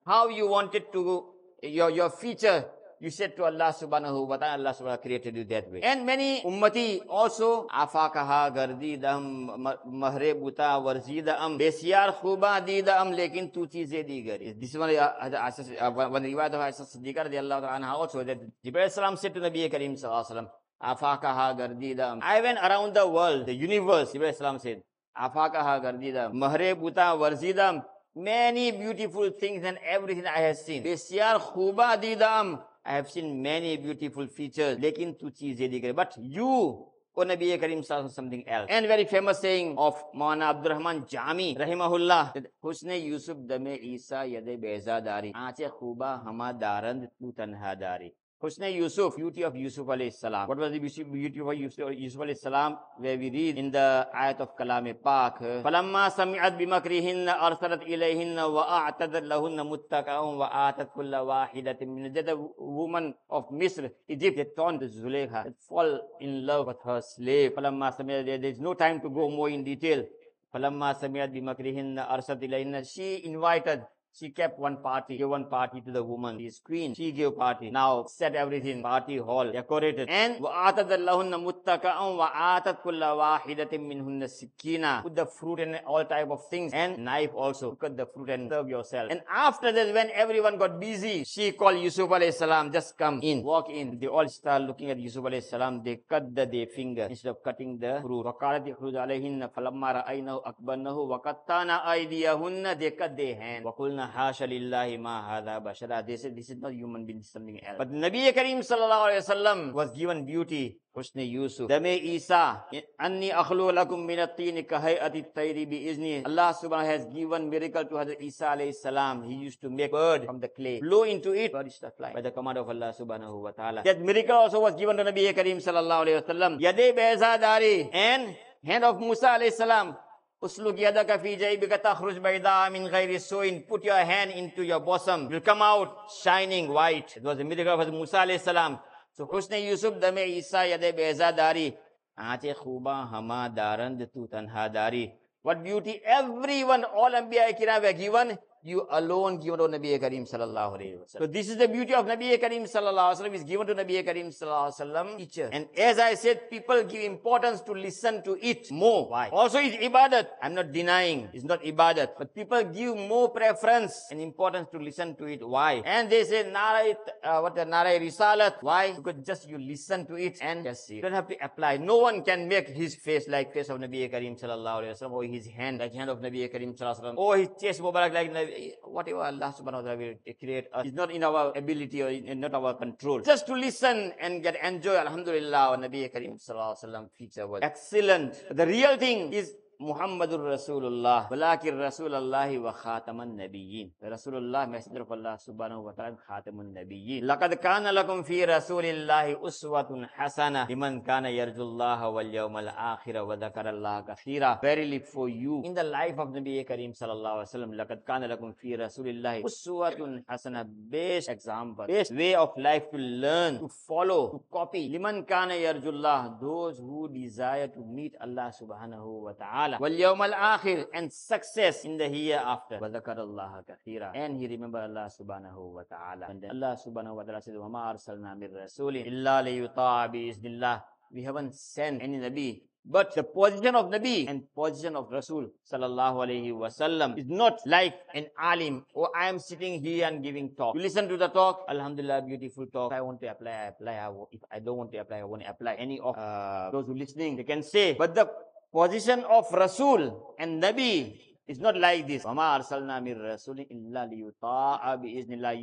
how 0.06 0.28
you 0.28 0.48
wanted 0.48 0.92
to, 0.92 1.24
your, 1.62 1.90
your 1.90 2.10
feature, 2.10 2.64
you 3.02 3.10
said 3.10 3.34
to 3.34 3.42
Allah 3.42 3.74
subhanahu 3.74 4.28
wa 4.28 4.36
ta'ala, 4.36 4.62
Allah 4.62 4.70
subhanahu 4.70 4.94
wa 4.94 4.96
ta'ala 4.96 5.02
created 5.02 5.34
you 5.34 5.42
that 5.46 5.68
way. 5.72 5.80
And 5.82 6.06
many 6.06 6.40
ummati 6.42 7.00
also, 7.08 7.66
afakaha 7.66 8.54
gardidam, 8.54 9.74
mahre 9.90 10.34
buta 10.38 10.78
warzidam, 10.78 11.58
besyar 11.58 12.14
khuba 12.14 12.64
didam, 12.64 13.10
lekin 13.12 13.52
tu 13.52 13.66
cheeze 13.66 14.06
digar. 14.06 14.38
This 14.60 14.74
one, 14.74 14.94
uh, 14.94 15.12
uh, 15.20 15.90
one 15.90 16.22
riwayat 16.22 16.54
of 16.54 16.60
Aisha 16.60 16.86
Siddiqa 16.86 17.26
radiallahu 17.26 17.62
ta'ala 17.62 17.86
also, 17.88 18.22
that 18.22 18.38
Jibreel 18.64 19.18
said 19.18 19.34
to 19.34 19.40
Nabi 19.40 19.68
Karim 19.68 19.96
sallallahu 19.96 20.30
alayhi 20.30 20.34
wa 20.34 20.42
sallam, 20.42 20.48
afakaha 20.80 21.58
gardidam. 21.58 22.20
I 22.22 22.40
went 22.40 22.58
around 22.58 22.94
the 22.94 23.08
world, 23.08 23.46
the 23.46 23.54
universe, 23.54 24.12
Jibreel 24.12 24.60
said, 24.60 24.80
afakaha 25.18 25.82
gardidam, 25.82 26.34
mahre 26.34 26.76
buta 26.76 27.18
warzidam, 27.18 27.84
many 28.14 28.70
beautiful 28.70 29.28
things 29.30 29.64
and 29.64 29.76
everything 29.84 30.24
I 30.24 30.38
have 30.42 30.56
seen. 30.56 30.84
Besyar 30.84 31.40
khuba 31.40 32.00
didam, 32.00 32.60
I 32.84 32.94
have 32.94 33.10
seen 33.10 33.40
many 33.42 33.76
beautiful 33.76 34.26
features. 34.26 34.78
Lekin 34.78 35.18
tu 35.18 35.30
cheeze 35.30 35.68
digar. 35.70 35.94
But 35.94 36.14
you, 36.18 36.86
O 37.14 37.22
Nabi 37.24 37.58
Karim 37.60 37.82
saw 37.82 38.08
something 38.08 38.42
else. 38.48 38.66
And 38.70 38.86
very 38.86 39.04
famous 39.04 39.38
saying 39.38 39.76
of 39.78 39.94
Maulana 40.14 40.50
Abdul 40.50 40.72
Rahman 40.72 41.04
Jami, 41.06 41.54
rahimahullah, 41.54 42.34
that 42.34 42.46
Husne 42.64 43.04
Yusuf 43.04 43.36
dame 43.46 43.78
Isa 43.80 44.24
yade 44.26 44.60
beza 44.60 45.00
dari. 45.04 45.32
Aache 45.32 45.70
khuba 45.70 46.24
hama 46.24 46.52
darand 46.52 47.08
tu 47.20 47.32
tanha 47.32 47.78
dari. 47.78 48.12
Husna 48.41 48.71
Yusuf, 48.71 49.15
beauty 49.15 49.41
of 49.41 49.55
Yusuf 49.55 49.87
alayhi 49.87 50.13
salam. 50.13 50.47
What 50.47 50.59
was 50.59 50.71
the 50.71 50.77
beauty 50.77 51.01
beauty 51.01 51.39
of 51.39 51.55
Yusuf, 51.55 51.89
Yusuf 51.97 52.21
alayhi 52.21 52.37
salam? 52.37 52.77
Where 52.99 53.17
we 53.17 53.31
read 53.31 53.57
in 53.57 53.71
the 53.71 54.07
ayat 54.13 54.39
of 54.41 54.55
Kalam 54.55 54.93
Pak, 55.01 55.39
فَلَمَّا 55.65 56.09
سَمِعَتْ 56.13 56.53
بِمَكْرِهِنَّ 56.61 57.25
أَرْسَلَتْ 57.29 57.81
إِلَيْهِنَّ 57.89 58.37
وَأَعْتَدَتْ 58.37 59.23
لَهُنَّ 59.25 59.57
مُتَّكَأً 59.65 60.17
وَآتَتْ 60.19 60.89
كُلَّ 60.93 61.15
وَاحِدَةٍ 61.15 61.79
مِنْ 61.81 62.13
That 62.13 62.27
the 62.27 62.37
woman 62.59 63.15
of 63.31 63.49
Misr, 63.49 63.89
Egypt, 64.07 64.37
had 64.37 64.55
turned 64.55 64.81
to 64.81 64.85
Zuleikha, 64.87 65.45
had 65.45 65.55
fall 65.67 65.99
in 66.21 66.45
love 66.45 66.67
with 66.67 66.77
her 66.85 67.01
slave. 67.01 67.53
فَلَمَّا 67.55 67.97
سَمِعَتْ 67.97 68.25
There 68.39 68.51
is 68.51 68.59
no 68.59 68.75
time 68.75 69.01
to 69.01 69.09
go 69.09 69.31
more 69.31 69.49
in 69.49 69.63
detail. 69.63 70.05
فَلَمَّا 70.53 70.93
سَمِعَتْ 71.01 71.33
بِمَكْرِهِنَّ 71.33 71.97
أَرْسَلَتْ 72.07 72.43
إِلَيْهِنَّ 72.43 72.87
She 72.87 73.25
invited 73.25 73.81
she 74.19 74.29
kept 74.29 74.57
one 74.57 74.77
party, 74.77 75.15
gave 75.17 75.29
one 75.29 75.45
party 75.45 75.79
to 75.81 75.91
the 75.91 76.03
woman. 76.03 76.39
His 76.39 76.57
queen, 76.57 76.95
she 76.95 77.11
gave 77.11 77.37
party. 77.37 77.69
Now 77.69 78.05
set 78.07 78.33
everything, 78.33 78.81
party 78.81 79.17
hall, 79.17 79.51
decorated. 79.51 80.09
And 80.09 80.41
وَآتَتْ 80.41 80.89
اللَّهُنَّ 80.89 81.33
مُتَّكَأً 81.45 81.93
وَآتَتْ 82.17 82.81
كُلَّ 82.81 82.97
وَاحِدَةٍ 82.97 83.69
مِّنْهُنَّ 83.77 84.25
سِكِّينًا 84.25 85.03
Put 85.03 85.15
the 85.15 85.27
fruit 85.27 85.59
and 85.59 85.79
all 85.85 86.03
type 86.03 86.31
of 86.31 86.41
things. 86.49 86.73
And 86.73 86.97
knife 87.05 87.29
also. 87.35 87.75
Cut 87.75 87.95
the 87.95 88.07
fruit 88.07 88.31
and 88.31 88.49
serve 88.49 88.67
yourself. 88.69 89.11
And 89.11 89.21
after 89.29 89.71
that, 89.71 89.93
when 89.93 90.09
everyone 90.09 90.57
got 90.57 90.79
busy, 90.79 91.23
she 91.23 91.51
called 91.51 91.77
Yusuf 91.79 92.09
alayhi 92.09 92.33
salam, 92.33 92.71
just 92.73 92.97
come 92.97 93.19
in, 93.21 93.43
walk 93.43 93.69
in. 93.69 93.99
They 93.99 94.07
all 94.07 94.27
start 94.29 94.63
looking 94.63 94.89
at 94.89 94.97
Yusuf 94.97 95.23
alayhi 95.25 95.43
salam. 95.43 95.83
They 95.83 95.97
cut 96.09 96.33
the 96.33 96.47
their 96.47 96.65
finger 96.65 97.03
instead 97.03 97.29
of 97.29 97.43
cutting 97.43 97.77
the 97.77 97.99
fruit. 98.01 98.25
وَقَالَتْ 98.25 98.65
يَخْرُجْ 98.65 98.95
عَلَيْهِنَّ 98.97 99.53
فَلَمَّا 99.53 99.91
رَأَيْنَهُ 100.01 100.41
أَكْبَرْنَهُ 100.41 100.97
وَقَطَّعْنَ 100.97 101.69
أَيْدِيَهُنَّ 101.85 102.79
They 102.79 102.91
cut 102.91 103.15
their 103.15 103.35
hand. 103.35 103.65
وَقُلْنَا 103.65 104.00
qulna 104.02 104.10
hasha 104.10 104.46
lillahi 104.46 104.98
ma 104.98 105.22
hadha 105.22 105.62
bashara. 105.62 106.06
They 106.06 106.16
said 106.16 106.36
this 106.36 106.50
is 106.50 106.56
not 106.60 106.72
human 106.72 107.06
being, 107.06 107.22
something 107.22 107.62
else. 107.64 107.76
But 107.78 107.92
Nabi 107.92 108.32
Karim 108.34 108.60
sallallahu 108.60 109.08
alayhi 109.08 109.24
wasallam 109.26 109.72
was 109.72 109.90
given 109.90 110.24
beauty. 110.26 110.78
Husni 110.94 111.30
Yusuf. 111.30 111.68
Dame 111.68 111.98
Isa. 112.02 112.64
Anni 113.00 113.30
akhlu 113.30 113.72
lakum 113.72 114.06
minatini 114.06 114.66
kahayati 114.66 115.24
tayri 115.34 115.66
bi 115.68 115.88
izni. 115.88 116.22
Allah 116.26 116.52
subhanahu 116.52 116.86
has 116.86 117.06
given 117.06 117.48
miracle 117.48 117.84
to 117.84 117.94
Hazrat 117.94 118.20
Isa 118.20 118.44
alayhi 118.44 118.74
salam. 118.74 119.22
He 119.22 119.34
used 119.34 119.60
to 119.62 119.70
make 119.70 119.90
bird 119.90 120.26
from 120.26 120.40
the 120.40 120.48
clay. 120.48 120.80
Blow 120.80 121.04
into 121.04 121.32
it. 121.32 121.52
Bird 121.52 121.72
started 121.72 121.96
flying. 121.96 122.14
By 122.14 122.20
the 122.20 122.30
command 122.30 122.58
of 122.58 122.68
Allah 122.68 122.92
subhanahu 122.98 123.40
wa 123.40 123.50
ta'ala. 123.52 123.82
That 123.84 124.02
miracle 124.02 124.36
also 124.36 124.60
was 124.60 124.74
given 124.74 124.98
to 124.98 125.04
Nabi 125.04 125.34
Karim 125.34 125.58
sallallahu 125.58 126.06
alayhi 126.06 126.22
wasallam. 126.22 126.60
Yade 126.60 126.94
Behzadari. 126.94 127.88
And 127.94 128.36
hand 128.62 128.84
of 128.84 129.00
Musa 129.00 129.28
alayhi 129.28 129.52
salam. 129.52 129.96
Uslug 130.42 130.78
yadaka 130.78 131.18
fi 131.18 131.36
jaybika 131.36 131.78
takhruj 131.78 132.18
bayda 132.18 132.68
min 132.72 132.88
ghairi 132.88 133.20
suin. 133.20 133.62
Put 133.62 133.84
your 133.84 133.94
hand 133.94 134.32
into 134.32 134.64
your 134.64 134.80
bosom. 134.80 135.30
You'll 135.30 135.40
come 135.40 135.62
out 135.62 136.10
shining 136.22 136.68
white. 136.68 137.16
It 137.16 137.22
was 137.22 137.38
a 137.38 137.44
miracle 137.44 137.80
of 137.80 137.86
the 137.86 137.92
Musa 137.92 138.16
alayhi 138.16 138.40
salam. 138.40 138.80
So 139.12 139.26
Husni 139.26 139.64
Yusuf 139.68 140.00
dame 140.00 140.26
Isa 140.26 140.66
yade 140.66 140.96
beza 140.96 141.32
dari. 141.36 141.72
Aate 142.18 142.56
khuba 142.56 143.08
hama 143.08 143.52
darand 143.54 144.04
tu 144.12 144.26
tanha 144.26 144.72
dari. 144.72 145.12
What 145.42 145.62
beauty 145.62 146.00
everyone, 146.04 146.84
all 146.84 147.12
Anbiya 147.12 147.56
kiram 147.56 147.80
were 147.82 147.92
given 147.92 148.36
you 148.64 148.86
alone 148.90 149.40
given 149.40 149.58
to 149.58 149.66
Nabi 149.66 149.98
Karim 150.00 150.24
sallallahu 150.24 150.78
alayhi 150.78 150.98
wa 150.98 151.04
So 151.06 151.26
this 151.26 151.48
is 151.48 151.56
the 151.56 151.66
beauty 151.66 151.94
of 151.94 152.06
Nabi 152.06 152.38
Karim 152.40 152.62
sallallahu 152.64 153.18
alayhi 153.18 153.30
wa 153.30 153.34
is 153.34 153.42
given 153.44 153.66
to 153.66 153.74
Nabi 153.74 154.04
Karim 154.04 154.30
sallallahu 154.30 154.80
alayhi 154.80 155.12
wa 155.12 155.16
teacher. 155.18 155.48
And 155.52 155.66
as 155.76 155.98
I 155.98 156.14
said, 156.14 156.48
people 156.48 156.84
give 156.84 157.02
importance 157.02 157.60
to 157.62 157.72
listen 157.72 158.22
to 158.22 158.38
it 158.40 158.70
more. 158.70 159.08
Why? 159.08 159.30
Also 159.30 159.58
it's 159.58 159.76
ibadat. 159.76 160.28
I'm 160.40 160.54
not 160.54 160.70
denying. 160.70 161.28
It's 161.32 161.44
not 161.44 161.62
ibadat. 161.64 162.10
But 162.16 162.34
people 162.34 162.62
give 162.62 162.96
more 162.96 163.30
preference 163.30 164.06
and 164.12 164.20
importance 164.20 164.68
to 164.70 164.78
listen 164.78 165.16
to 165.16 165.24
it. 165.24 165.46
Why? 165.46 165.82
And 165.84 166.08
they 166.08 166.22
say, 166.22 166.44
Narai, 166.44 166.94
uh, 167.24 167.40
what 167.40 167.56
the 167.56 167.64
Narai 167.64 168.00
Risalat. 168.00 168.62
Why? 168.62 168.92
Because 168.92 169.26
just 169.26 169.48
you 169.48 169.58
listen 169.58 170.06
to 170.06 170.14
it 170.14 170.38
and 170.40 170.62
just 170.62 170.86
see. 170.86 170.96
You 170.96 171.02
don't 171.02 171.12
have 171.12 171.26
to 171.28 171.44
apply. 171.44 171.78
No 171.78 171.96
one 171.96 172.22
can 172.22 172.46
make 172.46 172.68
his 172.68 172.94
face 172.94 173.26
like 173.26 173.52
face 173.52 173.68
of 173.70 173.80
Nabi 173.80 174.08
Karim 174.08 174.36
sallallahu 174.36 174.84
alayhi 174.84 175.10
wa 175.10 175.18
or 175.18 175.24
his 175.24 175.46
hand 175.48 175.80
like 175.80 175.92
hand 175.94 176.10
of 176.10 176.20
Nabi 176.20 176.50
Karim 176.50 176.74
sallallahu 176.74 177.02
alayhi 177.02 177.16
wa 177.16 177.24
or 177.24 177.36
his 177.38 177.48
chest 177.60 177.80
mubarak 177.80 178.12
like 178.14 178.32
Nabi 178.32 178.51
whatever 178.84 179.22
Allah 179.22 179.54
subhanahu 179.56 179.82
wa 179.82 179.86
ta'ala 179.86 179.96
will 179.96 180.14
create 180.38 180.66
us 180.72 180.86
is 180.86 180.92
not 180.92 181.10
in 181.10 181.22
our 181.24 181.52
ability 181.56 182.02
or 182.02 182.08
in, 182.08 182.40
not 182.40 182.54
our 182.54 182.74
control. 182.74 183.20
Just 183.20 183.46
to 183.46 183.54
listen 183.54 184.12
and 184.20 184.42
get 184.42 184.56
enjoy, 184.62 184.96
Alhamdulillah, 184.96 185.78
Nabi 185.78 186.12
Karim 186.12 186.36
sallallahu 186.36 186.76
alaihi 186.76 186.84
wasallam 186.84 187.04
feature 187.18 187.46
was 187.46 187.60
excellent. 187.62 188.42
The 188.50 188.66
real 188.66 188.96
thing 188.96 189.32
is 189.32 189.54
Muhammadur 189.82 190.46
Rasulullah, 190.46 191.26
Balakir 191.28 191.74
Rasulullah 191.74 192.46
wa 192.62 192.72
Khataman 192.72 193.34
Nabiyyin. 193.34 193.90
Rasulullah, 193.98 194.70
Messenger 194.70 195.02
of 195.02 195.10
Allah 195.10 195.36
subhanahu 195.42 195.82
wa 195.82 195.90
ta'ala, 195.90 196.14
Khatamun 196.22 196.70
Nabiyyin. 196.70 197.24
Laqad 197.24 197.60
kana 197.60 197.90
lakum 197.90 198.24
fi 198.24 198.46
Rasulillahi 198.46 199.42
uswatun 199.42 200.06
hasana 200.16 200.68
liman 200.68 201.02
kana 201.02 201.28
yarjullaha 201.28 202.12
wal 202.14 202.30
yawmal 202.30 202.70
akhira 202.70 203.26
wa 203.26 203.34
dhakara 203.34 203.74
Allah 203.74 204.04
kathira. 204.06 204.60
Verily 204.62 205.00
for 205.00 205.28
you, 205.28 205.62
in 205.64 205.74
the 205.74 205.82
life 205.82 206.16
of 206.18 206.28
Nabi 206.28 206.64
Kareem 206.64 206.94
sallallahu 206.96 207.42
alaihi 207.42 207.50
wasallam, 207.50 207.74
laqad 207.74 208.06
kana 208.06 208.28
lakum 208.28 208.54
fi 208.54 208.76
Rasulillahi 208.76 209.42
uswatun 209.42 210.22
hasana. 210.30 210.64
Best 210.64 211.28
example, 211.28 211.86
best 211.88 212.14
way 212.14 212.36
of 212.36 212.54
life 212.56 212.88
to 212.92 212.98
learn, 212.98 213.58
to 213.58 213.68
follow, 213.68 214.30
to 214.30 214.40
copy. 214.52 214.88
Liman 214.88 215.24
kana 215.24 215.54
yarjullah, 215.54 216.40
those 216.40 216.78
who 216.78 217.08
desire 217.12 217.66
to 217.66 217.80
meet 217.80 218.14
Allah 218.20 218.52
subhanahu 218.54 219.26
wa 219.26 219.32
ta'ala. 219.32 219.71
Ta'ala. 219.78 219.80
Wal 219.80 219.98
yawmal 219.98 220.34
akhir 220.34 220.86
and 220.94 221.12
success 221.12 221.84
in 221.84 221.96
the 221.96 222.08
hereafter. 222.08 222.78
Wa 222.80 222.88
kathira. 222.88 224.12
And 224.14 224.36
he 224.36 224.46
remember 224.46 224.78
Allah 224.78 225.10
subhanahu 225.10 225.72
wa 225.74 225.82
ta'ala. 225.88 226.26
And 226.28 226.42
then 226.42 226.50
Allah 226.50 226.76
subhanahu 226.76 227.16
wa 227.16 227.22
ta'ala 227.22 227.42
said, 227.42 227.56
Wa 227.56 227.68
ma 227.68 227.92
arsalna 227.92 228.36
rasulin 228.36 229.06
illa 229.06 229.42
liyuta'a. 229.44 230.82
We 231.12 231.22
haven't 231.22 231.54
sent 231.54 232.02
any 232.02 232.16
Nabi 232.18 232.62
but 232.84 233.14
the 233.14 233.22
position 233.22 233.74
of 233.76 233.86
Nabi 233.90 234.26
and 234.28 234.42
position 234.54 234.96
of 234.96 235.06
Rasul 235.10 235.46
sallallahu 235.62 236.26
alayhi 236.26 236.50
wasallam 236.50 237.16
is 237.16 237.26
not 237.28 237.60
like 237.64 237.94
an 238.14 238.26
alim 238.36 238.84
or 238.92 239.06
oh, 239.06 239.12
I 239.14 239.28
am 239.28 239.38
sitting 239.38 239.80
here 239.80 240.06
and 240.06 240.22
giving 240.22 240.50
talk. 240.56 240.74
You 240.74 240.82
listen 240.82 241.08
to 241.08 241.16
the 241.16 241.28
talk, 241.28 241.64
Alhamdulillah, 241.68 242.22
beautiful 242.22 242.66
talk. 242.66 242.90
If 242.90 242.98
I 242.98 243.00
want 243.00 243.20
to 243.20 243.30
apply, 243.30 243.50
I 243.50 243.64
apply. 243.70 244.10
If 244.32 244.40
I 244.50 244.58
don't 244.58 244.76
want 244.76 244.90
to 244.92 244.98
apply, 244.98 245.18
I 245.18 245.24
won't 245.24 245.44
apply. 245.46 245.74
Any 245.74 246.00
of 246.00 246.18
uh, 246.18 246.70
those 246.72 246.86
who 246.86 246.94
listening, 246.94 247.36
they 247.36 247.44
can 247.44 247.62
say. 247.62 247.94
But 247.94 248.16
the 248.16 248.28
position 248.72 249.20
of 249.28 249.52
Rasul 249.52 250.32
and 250.40 250.62
Nabi 250.62 251.20
is 251.46 251.60
not 251.60 251.76
like 251.76 252.08
this. 252.08 252.24
You 252.24 252.32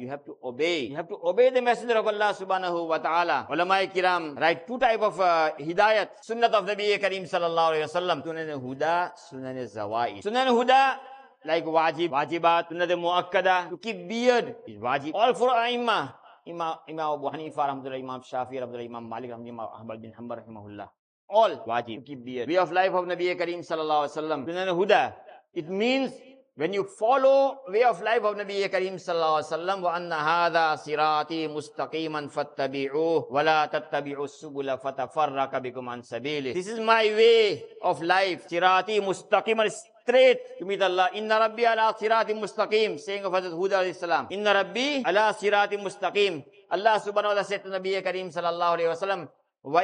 have 0.07 0.23
to 0.25 0.37
obey. 0.43 0.85
You 0.85 0.95
have 0.95 1.09
to 1.09 1.17
obey 1.23 1.49
the 1.49 1.61
messenger 1.61 1.97
of 1.97 2.05
Allah 2.05 2.33
subhanahu 2.37 2.87
wa 2.87 2.97
ta'ala. 3.01 3.47
Ulama 3.49 3.81
kiram 3.89 4.37
write 4.39 4.67
two 4.67 4.77
type 4.77 5.01
of 5.01 5.19
uh, 5.19 5.51
hidayat. 5.57 6.21
Sunnat 6.21 6.53
of 6.53 6.65
Nabi 6.69 6.99
Karim 7.01 7.23
sallallahu 7.25 7.73
alayhi 7.73 7.89
wa 7.89 7.95
sallam. 7.99 8.21
Sunan 8.21 8.61
huda, 8.61 9.11
sunan 9.17 9.57
zawai. 9.65 10.21
Sunan 10.21 10.47
huda 10.53 10.99
like 11.45 11.65
wajib, 11.65 12.13
wajibat, 12.13 12.69
sunnat 12.69 12.93
muakkada. 12.93 13.69
To 13.73 13.77
keep 13.77 14.07
beard 14.07 14.55
is 14.67 14.77
wajib. 14.77 15.11
All 15.15 15.33
for 15.33 15.49
ai 15.49 15.73
Imam, 15.73 16.09
Imam 16.45 16.77
Abu 17.13 17.29
Hanifa, 17.29 17.69
Imam 17.69 18.21
Shafi, 18.21 18.57
Imam 18.57 19.07
Malik, 19.07 19.31
Imam 19.31 19.59
Ahmad 19.59 20.01
bin 20.01 20.11
Hanbal, 20.11 20.43
Rahimahullah 20.45 20.89
all 21.29 21.63
wajib 21.67 22.05
to 22.05 22.15
keep 22.15 22.25
the 22.25 22.45
way 22.45 22.57
of 22.57 22.71
life 22.71 22.93
of 22.93 23.05
Nabi 23.05 23.38
Karim 23.38 23.62
sallallahu 23.62 24.09
alaihi 24.09 24.17
wasallam. 24.17 24.39
Sunan 24.48 24.69
Huda. 24.74 25.13
It 25.53 25.69
means 25.69 26.12
when 26.55 26.74
you 26.74 26.83
follow 26.83 27.59
way 27.69 27.83
of 27.83 28.01
life 28.01 28.24
of 28.24 28.36
Nabi 28.36 28.69
Karim 28.69 28.95
sallallahu 28.95 29.39
alaihi 29.39 29.51
wasallam 29.53 29.81
wa 29.81 29.95
anna 29.95 30.15
hadha 30.15 30.65
sirati 30.77 31.48
mustaqiman 31.48 32.29
fattabi'uh 32.29 33.31
wa 33.31 33.41
la 33.41 33.67
tattabi'u 33.67 34.27
subula 34.27 34.81
fatafarraqa 34.81 35.62
bikum 35.62 35.88
an 35.93 36.01
sabili. 36.01 36.53
This 36.53 36.67
is 36.67 36.79
my 36.79 37.05
way 37.05 37.63
of 37.81 38.01
life. 38.01 38.50
Sirati 38.50 39.00
mustaqiman 39.00 39.71
straight 40.01 40.57
to 40.59 40.65
meet 40.65 40.81
Allah. 40.81 41.09
Inna 41.13 41.39
Rabbi 41.39 41.63
ala 41.63 41.93
sirati 41.93 42.33
mustaqim. 42.33 43.00
Saying 43.00 43.24
of 43.24 43.31
Hazrat 43.31 43.53
Huda 43.53 43.86
alayhi 43.86 43.95
salam. 43.95 44.27
Inna 44.31 44.53
Rabbi 44.53 45.03
ala 45.05 45.33
sirati 45.33 45.77
mustaqim. 45.77 46.43
Allah 46.71 47.00
subhanahu 47.00 47.15
wa 47.15 47.21
ta'ala 47.21 47.43
said 47.43 47.63
to 47.63 47.69
Nabi 47.69 48.01
Kareem 48.03 48.33
sallallahu 48.33 48.77
alayhi 48.77 48.89
wa 48.89 48.95
sallam, 48.95 49.29
and 49.61 49.75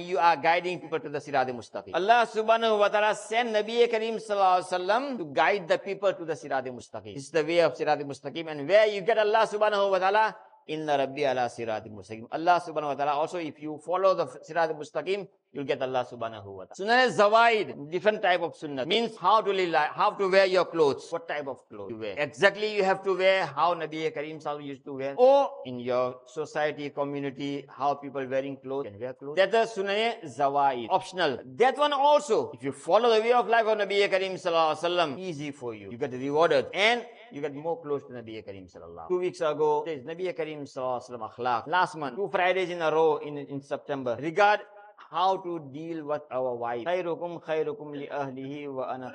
you 0.00 0.18
are 0.18 0.36
guiding 0.36 0.78
people 0.78 1.00
to 1.00 1.08
the 1.08 1.18
Sirati 1.18 1.50
Mustaqim. 1.50 1.90
Allah 1.92 2.28
subhanahu 2.32 2.78
wa 2.78 2.88
ta'ala 2.88 3.16
sent 3.16 3.48
Nabi 3.50 3.90
Karim 3.90 4.18
sallallahu 4.18 4.62
alayhi 4.62 4.86
wa 4.86 5.16
to 5.16 5.24
guide 5.32 5.66
the 5.66 5.78
people 5.78 6.12
to 6.12 6.24
the 6.24 6.34
Sirati 6.34 6.68
Mustaqim. 6.68 7.14
This 7.14 7.24
is 7.24 7.30
the 7.30 7.42
way 7.42 7.58
of 7.62 7.74
Sirati 7.76 8.04
Mustaqim. 8.04 8.46
And 8.48 8.68
where 8.68 8.86
you 8.86 9.00
get 9.00 9.18
Allah 9.18 9.48
subhanahu 9.50 9.90
wa 9.90 9.98
ta'ala 9.98 10.36
Inna 10.68 10.98
Rabbi 10.98 11.22
ala 11.22 11.48
Sirat 11.48 11.88
Mustaqim. 11.90 12.26
Allah 12.30 12.60
subhanahu 12.60 12.92
wa 12.92 12.94
ta'ala 12.94 13.12
also, 13.12 13.38
if 13.38 13.60
you 13.60 13.80
follow 13.84 14.14
the 14.14 14.26
Sirat 14.26 14.78
Mustaqim, 14.78 15.26
you'll 15.52 15.64
get 15.64 15.80
Allah 15.80 16.06
subhanahu 16.10 16.44
wa 16.44 16.64
ta'ala. 16.64 16.74
Sunnah 16.74 17.08
Zawaid, 17.08 17.90
different 17.90 18.20
type 18.20 18.42
of 18.42 18.54
sunnah. 18.54 18.84
Means 18.84 19.16
how 19.16 19.40
to 19.40 19.50
live 19.50 19.74
how 19.74 20.10
to 20.10 20.28
wear 20.28 20.44
your 20.44 20.66
clothes. 20.66 21.06
What 21.10 21.26
type 21.26 21.46
of 21.46 21.66
clothes 21.70 21.90
you 21.90 21.96
wear. 21.96 22.14
Exactly 22.18 22.76
you 22.76 22.84
have 22.84 23.02
to 23.04 23.16
wear 23.16 23.46
how 23.46 23.74
Nabi 23.74 24.12
Karim 24.12 24.40
Sallallahu 24.40 24.66
used 24.66 24.84
to 24.84 24.92
wear. 24.94 25.14
Or 25.16 25.50
in 25.64 25.80
your 25.80 26.16
society, 26.26 26.90
community, 26.90 27.64
how 27.68 27.94
people 27.94 28.26
wearing 28.26 28.58
clothes 28.58 28.86
can 28.86 29.00
wear 29.00 29.14
clothes. 29.14 29.36
That's 29.36 29.54
a 29.54 29.66
Sunnah 29.66 30.16
Zawaid. 30.26 30.88
Optional. 30.90 31.38
That 31.56 31.78
one 31.78 31.94
also, 31.94 32.50
if 32.52 32.62
you 32.62 32.72
follow 32.72 33.14
the 33.14 33.20
way 33.22 33.32
of 33.32 33.48
life 33.48 33.64
of 33.64 33.78
Nabi 33.78 34.08
Karim 34.10 34.34
Sallallahu 34.34 34.76
Alaihi 34.76 34.84
Wasallam, 34.84 35.18
easy 35.18 35.50
for 35.50 35.74
you. 35.74 35.90
You 35.90 35.96
get 35.96 36.12
rewarded. 36.12 36.66
And 36.74 37.06
you 37.32 37.40
get 37.40 37.54
more 37.54 37.80
close 37.80 38.02
to 38.04 38.12
Nabi 38.12 38.44
Karim 38.44 38.66
sallallahu. 38.66 39.08
Two 39.08 39.20
weeks 39.20 39.40
ago, 39.40 39.82
there's 39.84 40.04
Nabi 40.04 40.34
Karim 40.36 40.64
sallallahu 40.64 41.32
akhlaq. 41.34 41.66
Last 41.66 41.96
month, 41.96 42.16
two 42.16 42.28
Fridays 42.28 42.70
in 42.70 42.82
a 42.82 42.90
row 42.90 43.16
in, 43.18 43.38
in 43.38 43.60
September. 43.60 44.16
Regard 44.20 44.60
how 45.10 45.38
to 45.38 45.58
deal 45.72 46.04
with 46.04 46.22
our 46.30 46.54
wife. 46.54 46.84
Khairukum 46.84 47.42
khairukum 47.42 47.92
li 47.96 48.08
ahlihi 48.12 48.72
wa 48.72 48.92
ana 48.92 49.12